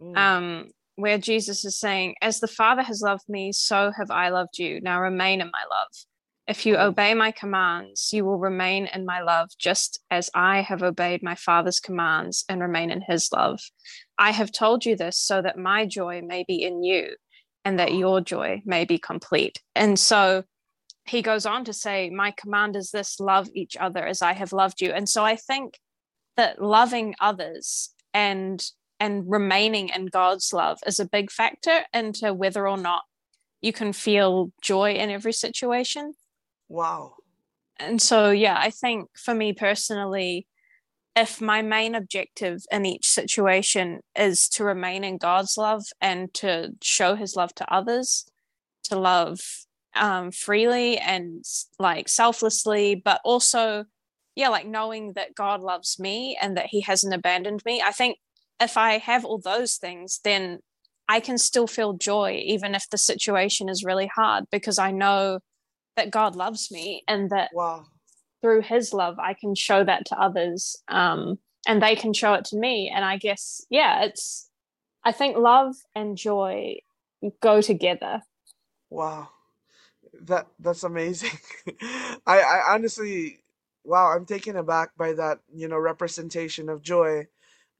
mm. 0.00 0.16
um, 0.16 0.70
where 0.96 1.18
Jesus 1.18 1.64
is 1.64 1.78
saying, 1.78 2.14
As 2.22 2.40
the 2.40 2.48
Father 2.48 2.82
has 2.82 3.02
loved 3.02 3.28
me, 3.28 3.52
so 3.52 3.92
have 3.96 4.10
I 4.10 4.30
loved 4.30 4.58
you. 4.58 4.80
Now 4.80 5.00
remain 5.00 5.40
in 5.40 5.48
my 5.48 5.64
love. 5.70 5.88
If 6.46 6.66
you 6.66 6.76
mm. 6.76 6.84
obey 6.84 7.14
my 7.14 7.32
commands, 7.32 8.10
you 8.12 8.24
will 8.24 8.38
remain 8.38 8.88
in 8.94 9.04
my 9.04 9.20
love, 9.20 9.50
just 9.58 10.00
as 10.10 10.30
I 10.34 10.62
have 10.62 10.82
obeyed 10.82 11.22
my 11.22 11.34
Father's 11.34 11.80
commands 11.80 12.44
and 12.48 12.60
remain 12.60 12.90
in 12.90 13.02
his 13.06 13.28
love. 13.32 13.60
I 14.18 14.30
have 14.30 14.52
told 14.52 14.84
you 14.84 14.96
this 14.96 15.18
so 15.18 15.42
that 15.42 15.58
my 15.58 15.86
joy 15.86 16.22
may 16.22 16.44
be 16.46 16.62
in 16.62 16.82
you 16.82 17.16
and 17.64 17.78
that 17.78 17.94
your 17.94 18.20
joy 18.20 18.62
may 18.64 18.84
be 18.84 18.98
complete. 18.98 19.62
And 19.74 19.98
so 19.98 20.44
he 21.04 21.22
goes 21.22 21.46
on 21.46 21.64
to 21.64 21.72
say, 21.72 22.10
My 22.10 22.30
command 22.30 22.76
is 22.76 22.90
this 22.90 23.20
love 23.20 23.48
each 23.54 23.76
other 23.76 24.04
as 24.06 24.22
I 24.22 24.32
have 24.32 24.52
loved 24.52 24.80
you. 24.80 24.90
And 24.90 25.08
so 25.08 25.24
I 25.24 25.36
think 25.36 25.78
that 26.36 26.62
loving 26.62 27.14
others 27.20 27.90
and 28.12 28.64
and 29.00 29.28
remaining 29.28 29.88
in 29.88 30.06
God's 30.06 30.52
love 30.52 30.78
is 30.86 31.00
a 31.00 31.04
big 31.04 31.30
factor 31.30 31.80
into 31.92 32.32
whether 32.32 32.66
or 32.66 32.76
not 32.76 33.02
you 33.60 33.72
can 33.72 33.92
feel 33.92 34.52
joy 34.62 34.92
in 34.92 35.10
every 35.10 35.32
situation. 35.32 36.14
Wow. 36.68 37.14
And 37.78 38.00
so, 38.00 38.30
yeah, 38.30 38.56
I 38.58 38.70
think 38.70 39.08
for 39.16 39.34
me 39.34 39.52
personally, 39.52 40.46
if 41.16 41.40
my 41.40 41.62
main 41.62 41.94
objective 41.94 42.64
in 42.72 42.86
each 42.86 43.08
situation 43.08 44.00
is 44.16 44.48
to 44.50 44.64
remain 44.64 45.04
in 45.04 45.16
God's 45.16 45.56
love 45.56 45.84
and 46.00 46.32
to 46.34 46.72
show 46.82 47.14
his 47.14 47.36
love 47.36 47.54
to 47.56 47.72
others, 47.72 48.26
to 48.84 48.98
love 48.98 49.40
um, 49.94 50.32
freely 50.32 50.98
and 50.98 51.44
like 51.78 52.08
selflessly, 52.08 52.96
but 52.96 53.20
also 53.24 53.84
yeah, 54.36 54.48
like 54.48 54.66
knowing 54.66 55.12
that 55.14 55.34
God 55.34 55.60
loves 55.60 55.98
me 55.98 56.36
and 56.40 56.56
that 56.56 56.66
He 56.66 56.80
hasn't 56.80 57.14
abandoned 57.14 57.62
me. 57.64 57.82
I 57.82 57.92
think 57.92 58.18
if 58.60 58.76
I 58.76 58.98
have 58.98 59.24
all 59.24 59.38
those 59.38 59.76
things, 59.76 60.20
then 60.24 60.58
I 61.08 61.20
can 61.20 61.38
still 61.38 61.66
feel 61.66 61.92
joy, 61.94 62.42
even 62.44 62.74
if 62.74 62.88
the 62.90 62.98
situation 62.98 63.68
is 63.68 63.84
really 63.84 64.10
hard, 64.14 64.44
because 64.50 64.78
I 64.78 64.90
know 64.90 65.40
that 65.96 66.10
God 66.10 66.34
loves 66.34 66.70
me 66.70 67.04
and 67.06 67.30
that 67.30 67.50
wow. 67.52 67.86
Through 68.44 68.60
His 68.60 68.92
love, 68.92 69.18
I 69.18 69.32
can 69.32 69.54
show 69.54 69.82
that 69.84 70.04
to 70.06 70.20
others 70.20 70.76
um, 70.88 71.38
and 71.66 71.80
they 71.80 71.96
can 71.96 72.12
show 72.12 72.34
it 72.34 72.44
to 72.46 72.58
me. 72.58 72.92
And 72.94 73.02
I 73.02 73.16
guess, 73.16 73.64
yeah, 73.70 74.04
it's, 74.04 74.50
I 75.02 75.12
think 75.12 75.38
love 75.38 75.74
and 75.94 76.14
joy 76.14 76.76
go 77.40 77.62
together. 77.62 78.20
Wow. 78.90 79.30
That 80.24 80.46
that's 80.60 80.84
amazing. 80.84 81.38
I 82.26 82.38
I 82.38 82.62
honestly 82.74 83.38
wow, 83.82 84.12
I'm 84.14 84.26
taken 84.26 84.56
aback 84.56 84.90
by 84.96 85.14
that, 85.14 85.38
you 85.52 85.66
know, 85.66 85.78
representation 85.78 86.68
of 86.68 86.82
joy 86.82 87.26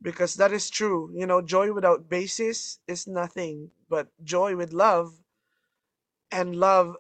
because 0.00 0.35
that 0.37 0.52
is 0.52 0.71
true. 0.71 1.11
You 1.14 1.26
know, 1.26 1.42
joy 1.42 1.73
without 1.75 2.09
basis 2.09 2.78
is 2.88 3.06
nothing, 3.06 3.71
but 3.90 4.09
joy 4.25 4.56
with 4.56 4.73
love 4.73 5.12
and 6.33 6.56
love, 6.56 6.97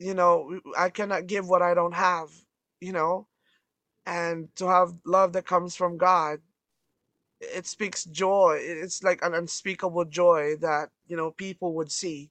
you 0.00 0.14
know, 0.14 0.60
I 0.76 0.90
cannot 0.90 1.28
give 1.28 1.48
what 1.48 1.62
I 1.62 1.74
don't 1.74 1.94
have, 1.94 2.30
you 2.84 2.92
know, 2.92 3.28
and 4.06 4.54
to 4.56 4.66
have 4.68 4.92
love 5.06 5.32
that 5.34 5.46
comes 5.46 5.76
from 5.76 5.98
God, 5.98 6.40
it 7.40 7.66
speaks 7.66 8.04
joy. 8.04 8.58
It's 8.60 9.02
like 9.02 9.22
an 9.24 9.34
unspeakable 9.34 10.06
joy 10.06 10.56
that, 10.60 10.90
you 11.06 11.16
know, 11.16 11.30
people 11.30 11.74
would 11.74 11.90
see. 11.92 12.30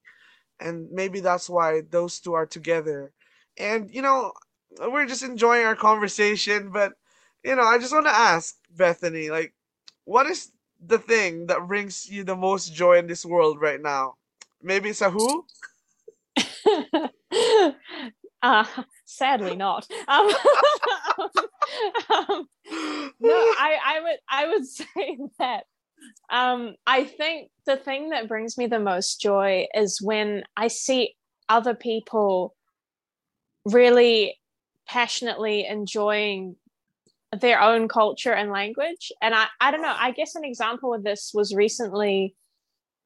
And 0.59 0.89
maybe 0.91 1.19
that's 1.19 1.49
why 1.49 1.81
those 1.89 2.19
two 2.19 2.33
are 2.33 2.45
together. 2.45 3.11
And, 3.57 3.89
you 3.93 4.01
know, 4.01 4.33
we're 4.79 5.05
just 5.07 5.23
enjoying 5.23 5.65
our 5.65 5.75
conversation, 5.75 6.71
but, 6.71 6.93
you 7.43 7.55
know, 7.55 7.63
I 7.63 7.77
just 7.79 7.93
want 7.93 8.05
to 8.07 8.11
ask 8.15 8.55
Bethany, 8.71 9.29
like, 9.29 9.53
what 10.05 10.27
is 10.27 10.51
the 10.85 10.99
thing 10.99 11.47
that 11.47 11.67
brings 11.67 12.09
you 12.09 12.23
the 12.23 12.35
most 12.35 12.73
joy 12.73 12.97
in 12.97 13.07
this 13.07 13.25
world 13.25 13.61
right 13.61 13.81
now? 13.81 14.15
Maybe 14.61 14.89
it's 14.89 15.01
a 15.01 15.09
who? 15.11 15.45
uh, 18.43 18.65
sadly 19.13 19.55
not. 19.55 19.87
Um, 20.07 20.27
um, 22.09 22.47
no, 23.19 23.31
I, 23.31 23.77
I 23.85 24.01
would 24.01 24.19
I 24.29 24.47
would 24.47 24.65
say 24.79 25.17
that 25.39 25.65
um, 26.29 26.75
I 26.85 27.05
think 27.05 27.49
the 27.65 27.77
thing 27.77 28.09
that 28.09 28.27
brings 28.27 28.57
me 28.57 28.67
the 28.67 28.79
most 28.79 29.21
joy 29.21 29.67
is 29.73 30.01
when 30.01 30.43
I 30.57 30.67
see 30.67 31.15
other 31.49 31.75
people 31.75 32.55
really 33.65 34.39
passionately 34.87 35.65
enjoying 35.65 36.55
their 37.39 37.61
own 37.61 37.87
culture 37.87 38.33
and 38.33 38.51
language. 38.51 39.11
And 39.21 39.33
I, 39.33 39.45
I 39.59 39.71
don't 39.71 39.81
know, 39.81 39.95
I 39.97 40.11
guess 40.11 40.35
an 40.35 40.43
example 40.43 40.93
of 40.93 41.03
this 41.03 41.31
was 41.33 41.55
recently 41.55 42.35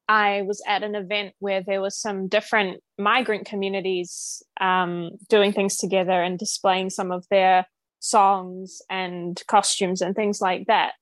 I 0.08 0.42
was 0.42 0.62
at 0.66 0.82
an 0.82 0.94
event 0.94 1.34
where 1.38 1.62
there 1.62 1.82
were 1.82 1.90
some 1.90 2.28
different 2.28 2.82
migrant 2.98 3.46
communities 3.46 4.42
um, 4.60 5.10
doing 5.28 5.52
things 5.52 5.76
together 5.76 6.22
and 6.22 6.38
displaying 6.38 6.90
some 6.90 7.12
of 7.12 7.26
their 7.30 7.66
songs 8.00 8.80
and 8.88 9.40
costumes 9.48 10.00
and 10.00 10.14
things 10.14 10.40
like 10.40 10.66
that. 10.66 10.92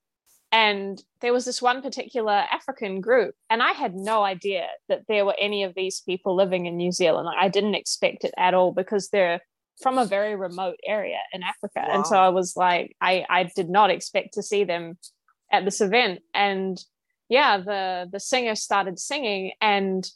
And 0.53 1.03
there 1.21 1.33
was 1.33 1.45
this 1.45 1.61
one 1.61 1.83
particular 1.83 2.33
African 2.33 3.01
group, 3.01 3.35
and 3.51 3.63
I 3.63 3.73
had 3.73 3.95
no 3.95 4.23
idea 4.23 4.67
that 4.89 5.03
there 5.09 5.25
were 5.25 5.37
any 5.41 5.65
of 5.65 5.75
these 5.75 6.01
people 6.01 6.35
living 6.35 6.67
in 6.67 6.77
New 6.77 6.93
Zealand. 6.93 7.27
Like, 7.27 7.39
I 7.39 7.49
didn't 7.49 7.75
expect 7.75 8.25
it 8.25 8.33
at 8.39 8.55
all 8.55 8.73
because 8.73 9.09
they're 9.09 9.41
from 9.83 9.99
a 9.99 10.07
very 10.07 10.37
remote 10.37 10.77
area 10.87 11.19
in 11.33 11.43
Africa. 11.43 11.85
Wow. 11.87 11.95
And 11.95 12.07
so 12.07 12.17
I 12.17 12.31
was 12.31 12.55
like, 12.57 12.97
I, 13.01 13.25
I 13.29 13.51
did 13.55 13.69
not 13.69 13.91
expect 13.91 14.35
to 14.35 14.43
see 14.43 14.65
them 14.65 14.99
at 15.53 15.65
this 15.65 15.81
event. 15.81 16.21
And 16.33 16.79
yeah, 17.29 17.59
the 17.59 18.09
the 18.11 18.21
singer 18.21 18.55
started 18.55 18.99
singing 18.99 19.53
and 19.61 20.09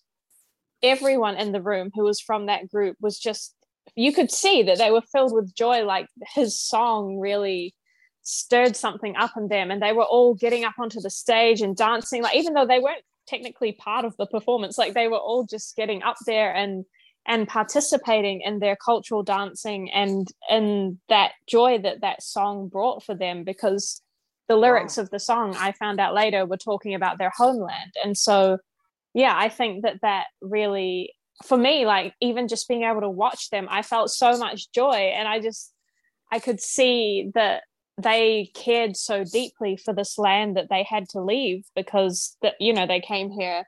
everyone 0.82 1.37
in 1.37 1.52
the 1.52 1.62
room 1.62 1.90
who 1.94 2.04
was 2.04 2.20
from 2.20 2.46
that 2.46 2.68
group 2.68 2.96
was 3.00 3.18
just 3.18 3.54
you 3.96 4.12
could 4.12 4.30
see 4.30 4.62
that 4.62 4.78
they 4.78 4.90
were 4.90 5.02
filled 5.12 5.35
with 5.35 5.54
joy 5.54 5.85
like 5.85 6.06
his 6.35 6.58
song 6.58 7.18
really 7.18 7.74
stirred 8.22 8.76
something 8.76 9.16
up 9.16 9.32
in 9.37 9.48
them 9.48 9.70
and 9.70 9.82
they 9.82 9.92
were 9.92 10.04
all 10.04 10.35
getting 10.35 10.64
up 10.64 10.74
onto 10.78 11.00
the 11.00 11.11
stage 11.11 11.61
and 11.61 11.76
dancing 11.76 12.22
like 12.22 12.37
even 12.37 12.54
though 12.54 12.66
they 12.66 12.78
weren't 12.78 13.02
technically 13.26 13.72
part 13.72 14.04
of 14.04 14.16
the 14.16 14.26
performance 14.26 14.78
like 14.78 14.94
they 14.94 15.08
were 15.08 15.18
all 15.18 15.44
just 15.44 15.76
getting 15.76 16.02
up 16.02 16.16
there 16.26 16.54
and 16.54 16.85
and 17.26 17.46
participating 17.46 18.40
in 18.40 18.58
their 18.58 18.76
cultural 18.76 19.22
dancing 19.22 19.90
and 19.90 20.28
in 20.48 20.98
that 21.08 21.32
joy 21.46 21.78
that 21.78 22.00
that 22.00 22.22
song 22.22 22.68
brought 22.68 23.02
for 23.02 23.14
them 23.14 23.44
because 23.44 24.00
the 24.50 24.56
lyrics 24.56 24.96
wow. 24.96 25.04
of 25.04 25.10
the 25.10 25.20
song 25.20 25.54
i 25.56 25.70
found 25.70 26.00
out 26.00 26.12
later 26.12 26.44
were 26.44 26.56
talking 26.56 26.94
about 26.94 27.18
their 27.18 27.32
homeland. 27.34 27.92
And 28.04 28.18
so 28.18 28.58
yeah 29.14 29.34
i 29.36 29.48
think 29.48 29.84
that 29.84 30.00
that 30.02 30.26
really 30.42 31.14
for 31.44 31.56
me 31.56 31.86
like 31.86 32.14
even 32.20 32.48
just 32.48 32.68
being 32.68 32.82
able 32.82 33.00
to 33.00 33.08
watch 33.08 33.48
them 33.50 33.68
i 33.70 33.80
felt 33.82 34.10
so 34.10 34.36
much 34.36 34.70
joy. 34.72 35.12
And 35.16 35.28
i 35.28 35.40
just 35.40 35.72
i 36.32 36.40
could 36.40 36.60
see 36.60 37.30
that 37.34 37.62
they 37.96 38.50
cared 38.54 38.96
so 38.96 39.24
deeply 39.24 39.76
for 39.76 39.94
this 39.94 40.18
land 40.18 40.56
that 40.56 40.68
they 40.68 40.82
had 40.82 41.08
to 41.10 41.20
leave 41.20 41.64
because 41.76 42.36
that 42.42 42.54
you 42.58 42.72
know 42.72 42.86
they 42.86 43.00
came 43.00 43.30
here 43.30 43.64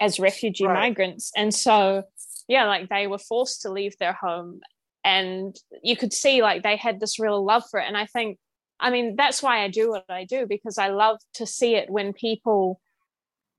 as 0.00 0.20
refugee 0.20 0.66
right. 0.66 0.74
migrants. 0.74 1.32
And 1.34 1.54
so 1.54 2.02
yeah 2.46 2.66
like 2.66 2.90
they 2.90 3.06
were 3.06 3.18
forced 3.18 3.62
to 3.62 3.72
leave 3.72 3.96
their 3.98 4.12
home. 4.12 4.60
And 5.02 5.56
you 5.82 5.96
could 5.96 6.12
see 6.12 6.42
like 6.42 6.62
they 6.62 6.76
had 6.76 7.00
this 7.00 7.18
real 7.18 7.42
love 7.42 7.62
for 7.70 7.80
it. 7.80 7.86
And 7.86 7.96
i 7.96 8.04
think 8.04 8.38
i 8.80 8.90
mean 8.90 9.14
that's 9.16 9.42
why 9.42 9.62
i 9.62 9.68
do 9.68 9.90
what 9.90 10.04
i 10.08 10.24
do 10.24 10.46
because 10.46 10.78
i 10.78 10.88
love 10.88 11.18
to 11.34 11.46
see 11.46 11.74
it 11.74 11.90
when 11.90 12.12
people 12.12 12.80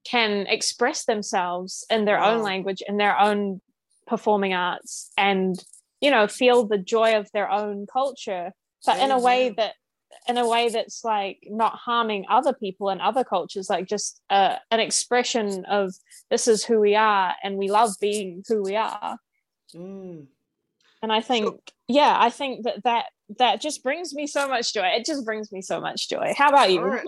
can 0.06 0.48
express 0.48 1.06
themselves 1.06 1.86
in 1.90 2.06
their 2.06 2.20
wow. 2.20 2.34
own 2.34 2.44
language 2.44 2.82
in 2.88 2.98
their 2.98 3.18
own 3.20 3.62
performing 4.06 4.54
arts 4.54 5.12
and 5.18 5.64
you 6.02 6.10
know 6.10 6.28
feel 6.28 6.66
the 6.66 6.78
joy 6.78 7.16
of 7.16 7.30
their 7.34 7.50
own 7.52 7.86
culture 7.92 8.52
but 8.86 9.00
in 9.00 9.12
a 9.12 9.20
way 9.20 9.50
that 9.50 9.74
in 10.28 10.38
a 10.38 10.48
way 10.48 10.70
that's 10.70 11.04
like 11.04 11.40
not 11.50 11.74
harming 11.74 12.26
other 12.30 12.54
people 12.54 12.90
and 12.90 13.02
other 13.02 13.24
cultures 13.24 13.70
like 13.70 13.88
just 13.88 14.22
uh, 14.30 14.56
an 14.72 14.80
expression 14.80 15.66
of 15.66 15.94
this 16.30 16.48
is 16.48 16.64
who 16.64 16.80
we 16.80 16.96
are 16.96 17.34
and 17.44 17.58
we 17.58 17.70
love 17.70 17.92
being 18.00 18.44
who 18.48 18.64
we 18.64 18.76
are 18.76 19.18
mm. 19.76 20.26
And 21.08 21.14
i 21.14 21.22
think 21.22 21.46
so, 21.46 21.60
yeah 21.88 22.18
i 22.20 22.30
think 22.30 22.66
that 22.66 22.84
that 22.84 23.06
that 23.38 23.62
just 23.62 23.84
brings 23.84 24.14
me 24.14 24.26
so 24.26 24.48
much 24.48 24.74
joy. 24.74 24.86
It 24.86 25.06
just 25.06 25.26
brings 25.26 25.52
me 25.52 25.62
so 25.62 25.82
much 25.82 26.08
joy. 26.08 26.34
How 26.38 26.48
about 26.48 26.72
you? 26.72 26.80
Right. 26.80 27.06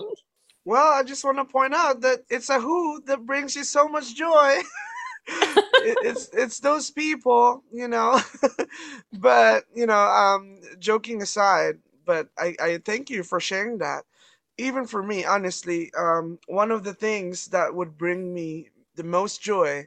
well 0.66 0.92
i 0.92 1.02
just 1.02 1.24
want 1.24 1.38
to 1.38 1.44
point 1.46 1.74
out 1.74 2.02
that 2.02 2.20
it's 2.28 2.50
a 2.50 2.60
who 2.60 3.00
that 3.06 3.24
brings 3.24 3.56
you 3.56 3.64
so 3.64 3.88
much 3.88 4.14
joy. 4.14 4.60
It, 5.82 5.96
it's 6.02 6.28
it's 6.32 6.60
those 6.60 6.90
people 6.90 7.62
you 7.72 7.88
know. 7.88 8.20
But 9.12 9.64
you 9.74 9.86
know 9.86 9.98
um 9.98 10.60
joking 10.78 11.22
aside 11.22 11.78
but 12.04 12.28
I, 12.36 12.56
I 12.60 12.78
thank 12.84 13.08
you 13.08 13.22
for 13.22 13.38
sharing 13.38 13.78
that. 13.78 14.02
Even 14.58 14.84
for 14.84 15.00
me, 15.00 15.24
honestly, 15.24 15.92
um, 15.96 16.40
one 16.48 16.72
of 16.72 16.82
the 16.82 16.92
things 16.92 17.46
that 17.48 17.72
would 17.72 17.96
bring 17.96 18.34
me 18.34 18.70
the 18.96 19.04
most 19.04 19.40
joy 19.40 19.86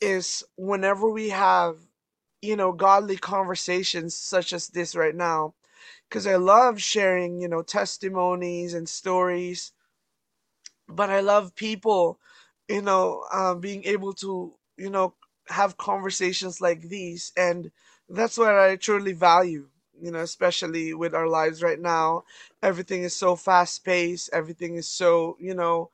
is 0.00 0.44
whenever 0.56 1.10
we 1.10 1.30
have, 1.30 1.78
you 2.42 2.56
know, 2.56 2.72
godly 2.72 3.16
conversations 3.18 4.16
such 4.16 4.52
as 4.52 4.68
this 4.68 4.96
right 4.96 5.16
now. 5.16 5.54
Because 6.08 6.26
I 6.26 6.36
love 6.36 6.80
sharing, 6.82 7.40
you 7.40 7.48
know, 7.48 7.62
testimonies 7.62 8.74
and 8.74 8.88
stories. 8.88 9.72
But 10.88 11.10
I 11.10 11.20
love 11.20 11.54
people, 11.54 12.18
you 12.68 12.82
know, 12.82 13.24
um, 13.32 13.60
being 13.60 13.84
able 13.84 14.12
to, 14.14 14.54
you 14.76 14.90
know, 14.90 15.14
have 15.48 15.76
conversations 15.76 16.60
like 16.60 16.82
these. 16.82 17.32
And 17.36 17.70
that's 18.08 18.38
what 18.38 18.54
I 18.56 18.76
truly 18.76 19.12
value 19.12 19.68
you 20.00 20.10
know, 20.10 20.20
especially 20.20 20.92
with 20.94 21.14
our 21.14 21.28
lives 21.28 21.62
right 21.62 21.78
now. 21.78 22.24
Everything 22.62 23.04
is 23.04 23.14
so 23.14 23.36
fast 23.36 23.84
paced. 23.84 24.30
Everything 24.32 24.74
is 24.74 24.88
so, 24.88 25.36
you 25.38 25.54
know, 25.54 25.90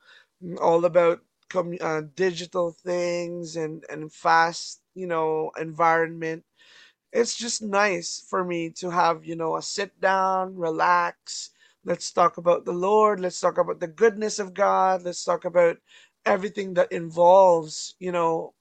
all 0.61 0.85
about 0.85 1.21
com- 1.49 1.77
uh, 1.81 2.01
digital 2.15 2.71
things 2.71 3.55
and, 3.55 3.83
and 3.89 4.11
fast, 4.11 4.81
you 4.99 5.07
know, 5.07 5.51
environment. 5.59 6.43
It's 7.13 7.35
just 7.35 7.61
nice 7.63 8.23
for 8.29 8.43
me 8.43 8.69
to 8.77 8.91
have, 8.91 9.25
you 9.25 9.35
know, 9.35 9.55
a 9.57 9.61
sit 9.61 9.99
down, 10.01 10.55
relax. 10.55 11.51
Let's 11.85 12.11
talk 12.11 12.37
about 12.37 12.65
the 12.65 12.73
Lord. 12.73 13.19
Let's 13.19 13.39
talk 13.39 13.57
about 13.57 13.79
the 13.79 13.87
goodness 13.87 14.39
of 14.39 14.53
God. 14.53 15.03
Let's 15.03 15.23
talk 15.23 15.45
about 15.45 15.77
everything 16.25 16.75
that 16.75 16.91
involves, 16.91 17.95
you 17.99 18.11
know, 18.11 18.53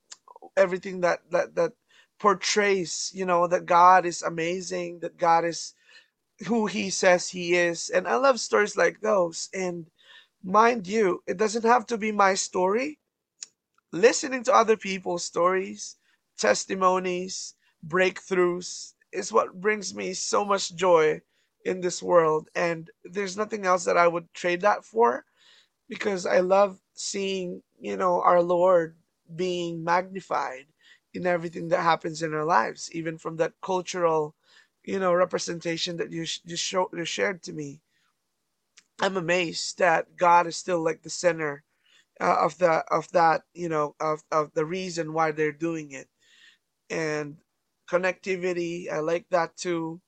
everything 0.56 1.02
that, 1.02 1.20
that, 1.30 1.56
that 1.56 1.72
portrays, 2.18 3.12
you 3.14 3.26
know, 3.26 3.46
that 3.48 3.66
God 3.66 4.06
is 4.06 4.22
amazing, 4.22 5.00
that 5.00 5.18
God 5.18 5.44
is 5.44 5.74
who 6.46 6.66
he 6.66 6.90
says 6.90 7.28
he 7.28 7.54
is. 7.54 7.90
And 7.90 8.08
I 8.08 8.16
love 8.16 8.40
stories 8.40 8.76
like 8.76 9.00
those. 9.00 9.50
And 9.52 9.86
mind 10.42 10.86
you, 10.86 11.22
it 11.26 11.36
doesn't 11.36 11.64
have 11.66 11.86
to 11.88 11.98
be 11.98 12.12
my 12.12 12.34
story. 12.34 12.98
Listening 13.92 14.44
to 14.44 14.54
other 14.54 14.76
people's 14.78 15.24
stories, 15.24 15.97
testimonies, 16.38 17.54
breakthroughs 17.86 18.94
is 19.12 19.32
what 19.32 19.60
brings 19.60 19.94
me 19.94 20.14
so 20.14 20.44
much 20.44 20.74
joy 20.74 21.20
in 21.64 21.80
this 21.80 22.02
world. 22.02 22.48
And 22.54 22.90
there's 23.04 23.36
nothing 23.36 23.66
else 23.66 23.84
that 23.84 23.98
I 23.98 24.08
would 24.08 24.32
trade 24.34 24.62
that 24.62 24.84
for 24.84 25.26
because 25.88 26.26
I 26.26 26.40
love 26.40 26.80
seeing, 26.94 27.62
you 27.80 27.96
know, 27.96 28.22
our 28.22 28.42
Lord 28.42 28.96
being 29.36 29.84
magnified 29.84 30.66
in 31.14 31.26
everything 31.26 31.68
that 31.68 31.82
happens 31.82 32.22
in 32.22 32.34
our 32.34 32.44
lives, 32.44 32.90
even 32.92 33.18
from 33.18 33.36
that 33.38 33.54
cultural, 33.62 34.34
you 34.84 34.98
know, 34.98 35.14
representation 35.14 35.96
that 35.98 36.12
you 36.12 36.24
show, 36.26 36.90
you 36.94 37.04
shared 37.04 37.42
to 37.44 37.52
me. 37.52 37.82
I'm 39.00 39.16
amazed 39.16 39.78
that 39.78 40.16
God 40.16 40.46
is 40.46 40.56
still 40.56 40.82
like 40.82 41.02
the 41.02 41.10
center 41.10 41.64
uh, 42.20 42.36
of 42.40 42.58
the 42.58 42.84
of 42.90 43.10
that, 43.12 43.44
you 43.54 43.68
know, 43.68 43.94
of 44.00 44.24
of 44.32 44.52
the 44.54 44.64
reason 44.66 45.12
why 45.12 45.32
they're 45.32 45.52
doing 45.52 45.92
it, 45.92 46.08
and 46.90 47.36
connectivity. 47.90 48.90
I 48.92 49.00
like 49.00 49.26
that 49.30 49.56
too, 49.56 50.00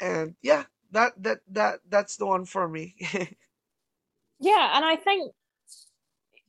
and 0.00 0.34
yeah, 0.42 0.64
that 0.92 1.12
that 1.22 1.38
that 1.52 1.80
that's 1.88 2.16
the 2.16 2.26
one 2.26 2.44
for 2.44 2.68
me. 2.68 2.96
yeah, 4.40 4.76
and 4.76 4.84
I 4.84 4.96
think 4.96 5.32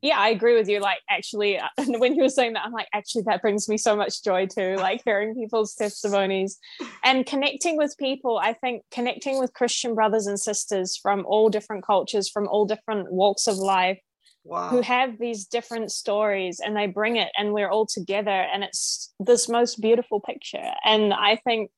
yeah, 0.01 0.19
I 0.19 0.29
agree 0.29 0.55
with 0.55 0.69
you. 0.69 0.79
Like, 0.79 0.99
actually, 1.09 1.59
when 1.87 2.15
you 2.15 2.23
were 2.23 2.29
saying 2.29 2.53
that, 2.53 2.63
I'm 2.65 2.71
like, 2.71 2.87
actually, 2.93 3.23
that 3.23 3.41
brings 3.41 3.67
me 3.67 3.77
so 3.77 3.95
much 3.95 4.23
joy 4.23 4.45
too. 4.45 4.75
Like, 4.75 5.01
hearing 5.03 5.33
people's 5.33 5.73
testimonies 5.73 6.59
and 7.03 7.25
connecting 7.25 7.77
with 7.77 7.95
people. 7.97 8.37
I 8.37 8.53
think 8.53 8.83
connecting 8.91 9.39
with 9.39 9.53
Christian 9.53 9.95
brothers 9.95 10.27
and 10.27 10.39
sisters 10.39 10.97
from 10.97 11.25
all 11.25 11.49
different 11.49 11.85
cultures, 11.85 12.29
from 12.29 12.47
all 12.47 12.65
different 12.65 13.11
walks 13.11 13.47
of 13.47 13.57
life, 13.57 13.99
wow. 14.47 14.69
who 14.69 14.81
have 14.81 15.19
these 15.19 15.45
different 15.45 15.91
stories 15.91 16.59
and 16.63 16.75
they 16.75 16.87
bring 16.87 17.17
it, 17.17 17.29
and 17.37 17.53
we're 17.53 17.69
all 17.69 17.85
together. 17.85 18.29
And 18.31 18.63
it's 18.63 19.13
this 19.19 19.47
most 19.47 19.81
beautiful 19.81 20.19
picture. 20.19 20.71
And 20.85 21.13
I 21.13 21.35
think, 21.43 21.71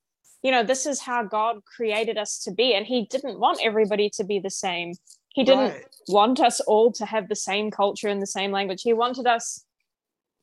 you 0.43 0.51
know, 0.51 0.63
this 0.63 0.85
is 0.85 1.01
how 1.01 1.23
God 1.23 1.57
created 1.65 2.17
us 2.17 2.39
to 2.43 2.51
be. 2.51 2.73
And 2.73 2.85
He 2.85 3.05
didn't 3.05 3.39
want 3.39 3.59
everybody 3.61 4.09
to 4.11 4.23
be 4.23 4.39
the 4.39 4.49
same 4.49 4.93
he 5.33 5.43
didn't 5.43 5.71
right. 5.71 5.85
want 6.07 6.39
us 6.39 6.59
all 6.59 6.91
to 6.93 7.05
have 7.05 7.29
the 7.29 7.35
same 7.35 7.71
culture 7.71 8.07
and 8.07 8.21
the 8.21 8.27
same 8.27 8.51
language. 8.51 8.81
He 8.81 8.93
wanted 8.93 9.27
us 9.27 9.63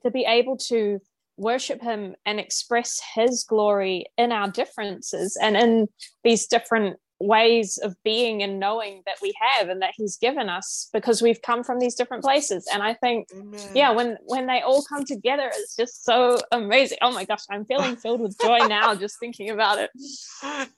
to 0.04 0.10
be 0.10 0.24
able 0.24 0.56
to 0.68 1.00
worship 1.36 1.82
him 1.82 2.14
and 2.24 2.40
express 2.40 3.02
his 3.14 3.44
glory 3.44 4.06
in 4.16 4.32
our 4.32 4.48
differences 4.48 5.36
and 5.40 5.56
in 5.56 5.88
these 6.24 6.46
different 6.46 6.96
ways 7.18 7.78
of 7.78 7.96
being 8.04 8.42
and 8.42 8.60
knowing 8.60 9.02
that 9.06 9.16
we 9.22 9.32
have 9.40 9.68
and 9.68 9.80
that 9.80 9.92
he's 9.96 10.18
given 10.18 10.50
us 10.50 10.90
because 10.92 11.22
we've 11.22 11.40
come 11.40 11.64
from 11.64 11.78
these 11.78 11.94
different 11.94 12.22
places. 12.22 12.66
And 12.72 12.82
i 12.82 12.92
think 12.94 13.28
Amen. 13.34 13.70
yeah 13.74 13.90
when 13.90 14.18
when 14.26 14.46
they 14.46 14.60
all 14.60 14.82
come 14.82 15.04
together 15.04 15.50
it's 15.54 15.76
just 15.76 16.04
so 16.04 16.38
amazing. 16.52 16.98
Oh 17.00 17.12
my 17.12 17.24
gosh 17.24 17.44
i'm 17.50 17.64
feeling 17.64 17.96
filled 17.96 18.20
with 18.20 18.38
joy 18.38 18.58
now 18.68 18.94
just 18.94 19.18
thinking 19.18 19.50
about 19.50 19.78
it. 19.78 19.90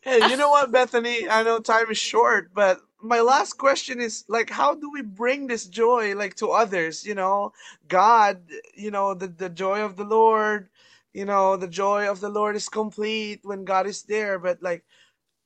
Hey 0.01 0.29
you 0.31 0.37
know 0.37 0.51
what 0.51 0.71
bethany? 0.71 1.29
I 1.29 1.43
know 1.43 1.59
time 1.59 1.91
is 1.91 1.99
short 1.99 2.55
but 2.55 2.81
my 3.03 3.21
last 3.21 3.55
question 3.55 4.01
is 4.01 4.25
like 4.29 4.51
how 4.51 4.75
do 4.75 4.91
we 4.93 5.03
bring 5.03 5.49
this 5.49 5.67
joy 5.67 6.15
like 6.15 6.37
to 6.37 6.49
others? 6.51 7.05
You 7.05 7.17
know 7.17 7.53
god 7.89 8.41
you 8.75 8.93
know 8.93 9.15
the, 9.15 9.27
the 9.27 9.49
joy 9.49 9.81
of 9.81 9.97
the 9.97 10.05
lord 10.05 10.69
you 11.13 11.25
know 11.25 11.57
the 11.57 11.67
joy 11.69 12.09
of 12.09 12.21
the 12.21 12.29
lord 12.29 12.55
is 12.55 12.69
complete 12.69 13.41
when 13.43 13.65
god 13.65 13.89
is 13.89 14.03
there. 14.03 14.39
But 14.39 14.63
like 14.63 14.85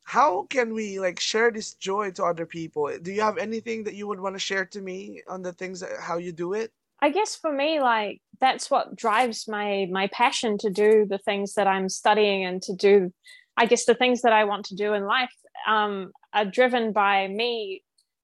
how 0.05 0.43
can 0.51 0.75
we 0.75 0.99
like 0.99 1.21
share 1.21 1.51
this 1.51 1.75
joy 1.75 2.11
to 2.11 2.25
other 2.25 2.47
people 2.47 2.91
do 3.03 3.13
you 3.13 3.21
have 3.21 3.39
anything 3.39 3.85
that 3.85 3.95
you 3.95 4.07
would 4.07 4.21
want 4.21 4.35
to 4.35 4.39
share 4.39 4.65
to 4.65 4.81
me 4.81 5.23
on 5.29 5.43
the 5.43 5.53
things 5.53 5.81
that, 5.81 5.91
how 6.01 6.17
you 6.17 6.33
do 6.33 6.53
it 6.53 6.73
i 7.01 7.09
guess 7.09 7.37
for 7.37 7.53
me 7.53 7.81
like 7.81 8.21
that's 8.41 8.71
what 8.71 8.97
drives 8.97 9.47
my 9.49 9.87
my 9.91 10.09
passion 10.09 10.59
to 10.59 10.71
do 10.71 11.07
the 11.09 11.19
things 11.19 11.55
that 11.55 11.67
i'm 11.67 11.89
studying 11.89 12.45
and 12.45 12.63
to 12.63 12.75
do 12.75 13.13
i 13.57 13.67
guess 13.67 13.85
the 13.85 13.95
things 13.95 14.23
that 14.23 14.33
i 14.33 14.45
want 14.45 14.65
to 14.65 14.75
do 14.75 14.93
in 14.93 15.05
life 15.05 15.33
um 15.67 16.11
are 16.33 16.47
driven 16.47 16.93
by 16.93 17.29
me 17.29 17.83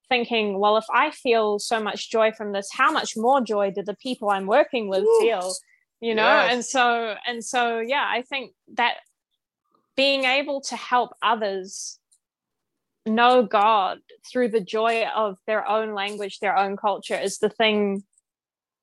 thinking, 0.09 0.59
well, 0.59 0.75
if 0.77 0.85
I 0.91 1.11
feel 1.11 1.59
so 1.59 1.81
much 1.81 2.09
joy 2.09 2.31
from 2.31 2.51
this, 2.51 2.69
how 2.73 2.91
much 2.91 3.15
more 3.15 3.39
joy 3.41 3.71
do 3.71 3.83
the 3.83 3.95
people 3.95 4.29
I'm 4.29 4.47
working 4.47 4.89
with 4.89 5.03
Ooh. 5.03 5.19
feel? 5.21 5.53
You 6.01 6.15
know, 6.15 6.23
yes. 6.23 6.53
and 6.53 6.65
so 6.65 7.15
and 7.27 7.43
so, 7.43 7.79
yeah, 7.79 8.05
I 8.09 8.21
think 8.21 8.53
that 8.75 8.95
being 9.99 10.23
able 10.23 10.61
to 10.61 10.77
help 10.77 11.13
others 11.21 11.99
know 13.05 13.43
God 13.43 13.97
through 14.31 14.47
the 14.47 14.61
joy 14.61 15.03
of 15.13 15.37
their 15.45 15.67
own 15.67 15.93
language, 15.93 16.39
their 16.39 16.55
own 16.55 16.77
culture 16.77 17.19
is 17.19 17.39
the 17.39 17.49
thing 17.49 18.03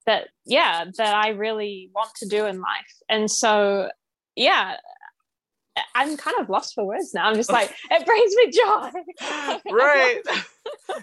that, 0.04 0.28
yeah, 0.44 0.84
that 0.98 1.14
I 1.14 1.30
really 1.30 1.90
want 1.94 2.10
to 2.16 2.28
do 2.28 2.44
in 2.44 2.60
life. 2.60 2.92
And 3.08 3.30
so, 3.30 3.88
yeah, 4.34 4.76
I'm 5.94 6.18
kind 6.18 6.36
of 6.38 6.50
lost 6.50 6.74
for 6.74 6.84
words 6.84 7.14
now. 7.14 7.30
I'm 7.30 7.34
just 7.34 7.50
like, 7.50 7.74
it 7.90 8.04
brings 8.04 8.34
me 8.36 8.50
joy. 8.50 9.72
right. 9.74 10.20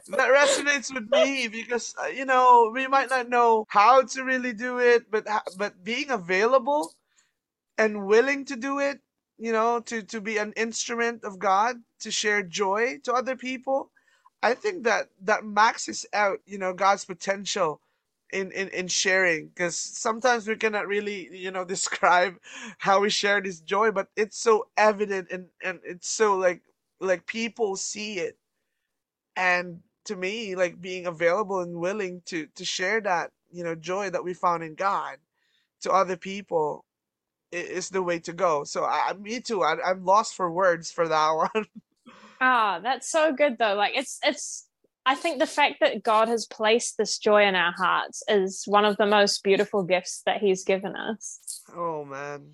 that 0.10 0.30
resonates 0.30 0.94
with 0.94 1.10
me 1.10 1.48
because 1.48 1.96
uh, 2.00 2.06
you 2.06 2.26
know 2.26 2.70
we 2.72 2.86
might 2.86 3.10
not 3.10 3.30
know 3.30 3.66
how 3.68 4.04
to 4.04 4.24
really 4.24 4.54
do 4.54 4.78
it, 4.78 5.10
but 5.10 5.26
but 5.58 5.84
being 5.84 6.12
available 6.12 6.94
and 7.80 8.06
willing 8.06 8.46
to 8.46 8.56
do 8.56 8.80
it, 8.80 9.00
you 9.44 9.52
know, 9.52 9.82
to 9.82 10.04
to 10.04 10.22
be 10.22 10.38
an 10.40 10.54
instrument 10.56 11.26
of 11.26 11.40
God 11.40 11.78
to 12.02 12.12
share 12.12 12.44
joy 12.44 13.00
to 13.04 13.14
other 13.14 13.36
people, 13.36 13.92
I 14.44 14.56
think 14.56 14.86
that 14.86 15.10
that 15.24 15.46
maxes 15.46 16.06
out, 16.14 16.40
you 16.48 16.58
know, 16.60 16.74
God's 16.74 17.06
potential 17.06 17.82
in 18.32 18.54
in, 18.54 18.70
in 18.70 18.88
sharing 18.88 19.50
because 19.50 19.76
sometimes 19.76 20.48
we 20.48 20.56
cannot 20.56 20.88
really 20.88 21.30
you 21.36 21.52
know 21.52 21.66
describe 21.76 22.36
how 22.80 23.02
we 23.02 23.10
share 23.12 23.42
this 23.42 23.60
joy 23.62 23.92
but 23.92 24.08
it's 24.16 24.40
so 24.40 24.68
evident 24.78 25.28
and 25.32 25.48
and 25.64 25.82
it's 25.84 26.10
so 26.10 26.38
like 26.38 26.64
like 27.02 27.26
people 27.28 27.76
see 27.78 28.20
it. 28.20 28.38
And 29.36 29.82
to 30.06 30.16
me 30.16 30.56
like 30.56 30.82
being 30.82 31.08
available 31.08 31.60
and 31.62 31.76
willing 31.80 32.22
to 32.28 32.48
to 32.56 32.66
share 32.66 33.02
that 33.02 33.32
you 33.52 33.64
know 33.64 33.76
joy 33.76 34.10
that 34.10 34.24
we 34.24 34.34
found 34.34 34.64
in 34.64 34.76
god 34.76 35.18
to 35.82 35.92
other 35.92 36.18
people 36.18 36.86
is 37.54 37.90
the 37.90 38.02
way 38.02 38.20
to 38.20 38.34
go 38.34 38.64
so 38.64 38.84
I, 38.84 39.14
me 39.14 39.40
too 39.40 39.64
I, 39.64 39.78
i'm 39.86 40.04
lost 40.04 40.36
for 40.36 40.52
words 40.52 40.92
for 40.92 41.08
that 41.08 41.30
one 41.54 41.66
ah 42.42 42.80
that's 42.84 43.10
so 43.10 43.34
good 43.34 43.58
though 43.58 43.76
like 43.76 43.94
it's 43.96 44.20
it's 44.24 44.68
I 45.06 45.16
think 45.16 45.40
the 45.40 45.46
fact 45.46 45.82
that 45.82 46.02
God 46.02 46.30
has 46.30 46.46
placed 46.46 46.98
this 46.98 47.18
joy 47.18 47.44
in 47.46 47.56
our 47.56 47.74
hearts 47.74 48.24
is 48.30 48.64
one 48.66 48.86
of 48.86 48.96
the 48.96 49.06
most 49.06 49.44
beautiful 49.44 49.84
gifts 49.84 50.22
that 50.26 50.38
He's 50.38 50.64
given 50.64 50.96
us. 50.96 51.62
Oh, 51.76 52.06
man. 52.06 52.54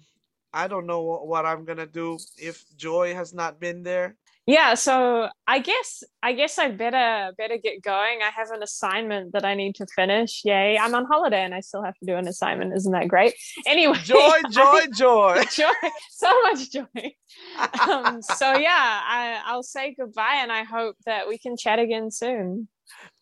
I 0.51 0.67
don't 0.67 0.87
know 0.87 1.01
what 1.01 1.45
I'm 1.45 1.63
going 1.63 1.77
to 1.77 1.85
do 1.85 2.17
if 2.37 2.65
joy 2.75 3.13
has 3.13 3.35
not 3.35 3.59
been 3.59 3.83
there 3.83 4.15
yeah 4.49 4.73
so 4.73 5.29
i 5.45 5.59
guess 5.59 6.03
i 6.23 6.33
guess 6.33 6.57
i 6.57 6.69
better 6.71 7.31
better 7.37 7.57
get 7.57 7.83
going. 7.83 8.19
I 8.23 8.31
have 8.35 8.49
an 8.49 8.63
assignment 8.63 9.33
that 9.33 9.45
i 9.45 9.53
need 9.53 9.75
to 9.75 9.85
finish. 9.95 10.41
Yay 10.43 10.75
i'm 10.77 10.95
on 10.95 11.05
holiday 11.05 11.43
and 11.43 11.53
i 11.53 11.59
still 11.59 11.83
have 11.83 11.95
to 11.99 12.05
do 12.05 12.15
an 12.15 12.27
assignment. 12.27 12.75
Isn't 12.75 12.91
that 12.93 13.07
great? 13.07 13.35
Anyway 13.67 13.99
joy 14.03 14.39
joy 14.49 14.81
joy. 14.95 15.43
Joy 15.51 15.89
so 16.09 16.31
much 16.43 16.71
joy. 16.71 17.13
Um, 17.87 18.23
so 18.23 18.55
yeah 18.55 19.01
I, 19.17 19.39
i'll 19.45 19.63
say 19.63 19.93
goodbye 19.93 20.39
and 20.41 20.51
i 20.51 20.63
hope 20.63 20.95
that 21.05 21.27
we 21.27 21.37
can 21.37 21.55
chat 21.55 21.77
again 21.77 22.09
soon. 22.09 22.67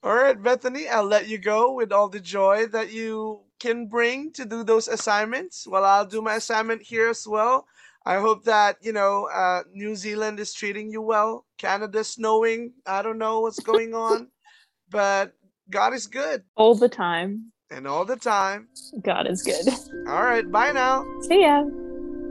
All 0.03 0.15
right 0.15 0.41
bethany 0.41 0.87
i'll 0.87 1.03
let 1.03 1.27
you 1.27 1.37
go 1.37 1.73
with 1.73 1.91
all 1.91 2.07
the 2.07 2.21
joy 2.21 2.67
that 2.67 2.93
you 2.93 3.41
can 3.59 3.87
bring 3.87 4.31
to 4.33 4.45
do 4.45 4.63
those 4.63 4.87
assignments. 4.87 5.67
Well 5.67 5.83
i'll 5.83 6.05
do 6.05 6.21
my 6.21 6.35
assignment 6.35 6.81
here 6.83 7.09
as 7.09 7.27
well 7.27 7.67
I 8.07 8.19
hope 8.21 8.45
that 8.45 8.77
you 8.81 8.93
know 8.93 9.27
uh, 9.27 9.63
New 9.73 9.93
Zealand 9.97 10.39
is 10.39 10.53
treating 10.53 10.89
you 10.89 11.01
well. 11.01 11.45
Canada's 11.57 12.07
snowing. 12.07 12.71
I 12.85 13.01
don't 13.01 13.17
know 13.17 13.41
what's 13.41 13.59
going 13.59 13.93
on, 13.93 14.29
but 14.89 15.33
God 15.69 15.93
is 15.93 16.07
good 16.07 16.43
all 16.55 16.73
the 16.73 16.87
time. 16.87 17.51
And 17.69 17.85
all 17.85 18.05
the 18.05 18.15
time, 18.15 18.69
God 19.03 19.27
is 19.27 19.43
good. 19.43 19.67
All 20.07 20.23
right, 20.23 20.49
bye 20.49 20.71
now. 20.71 21.03
See 21.27 21.41
ya. 21.41 21.65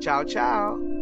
Ciao, 0.00 0.24
ciao. 0.24 0.95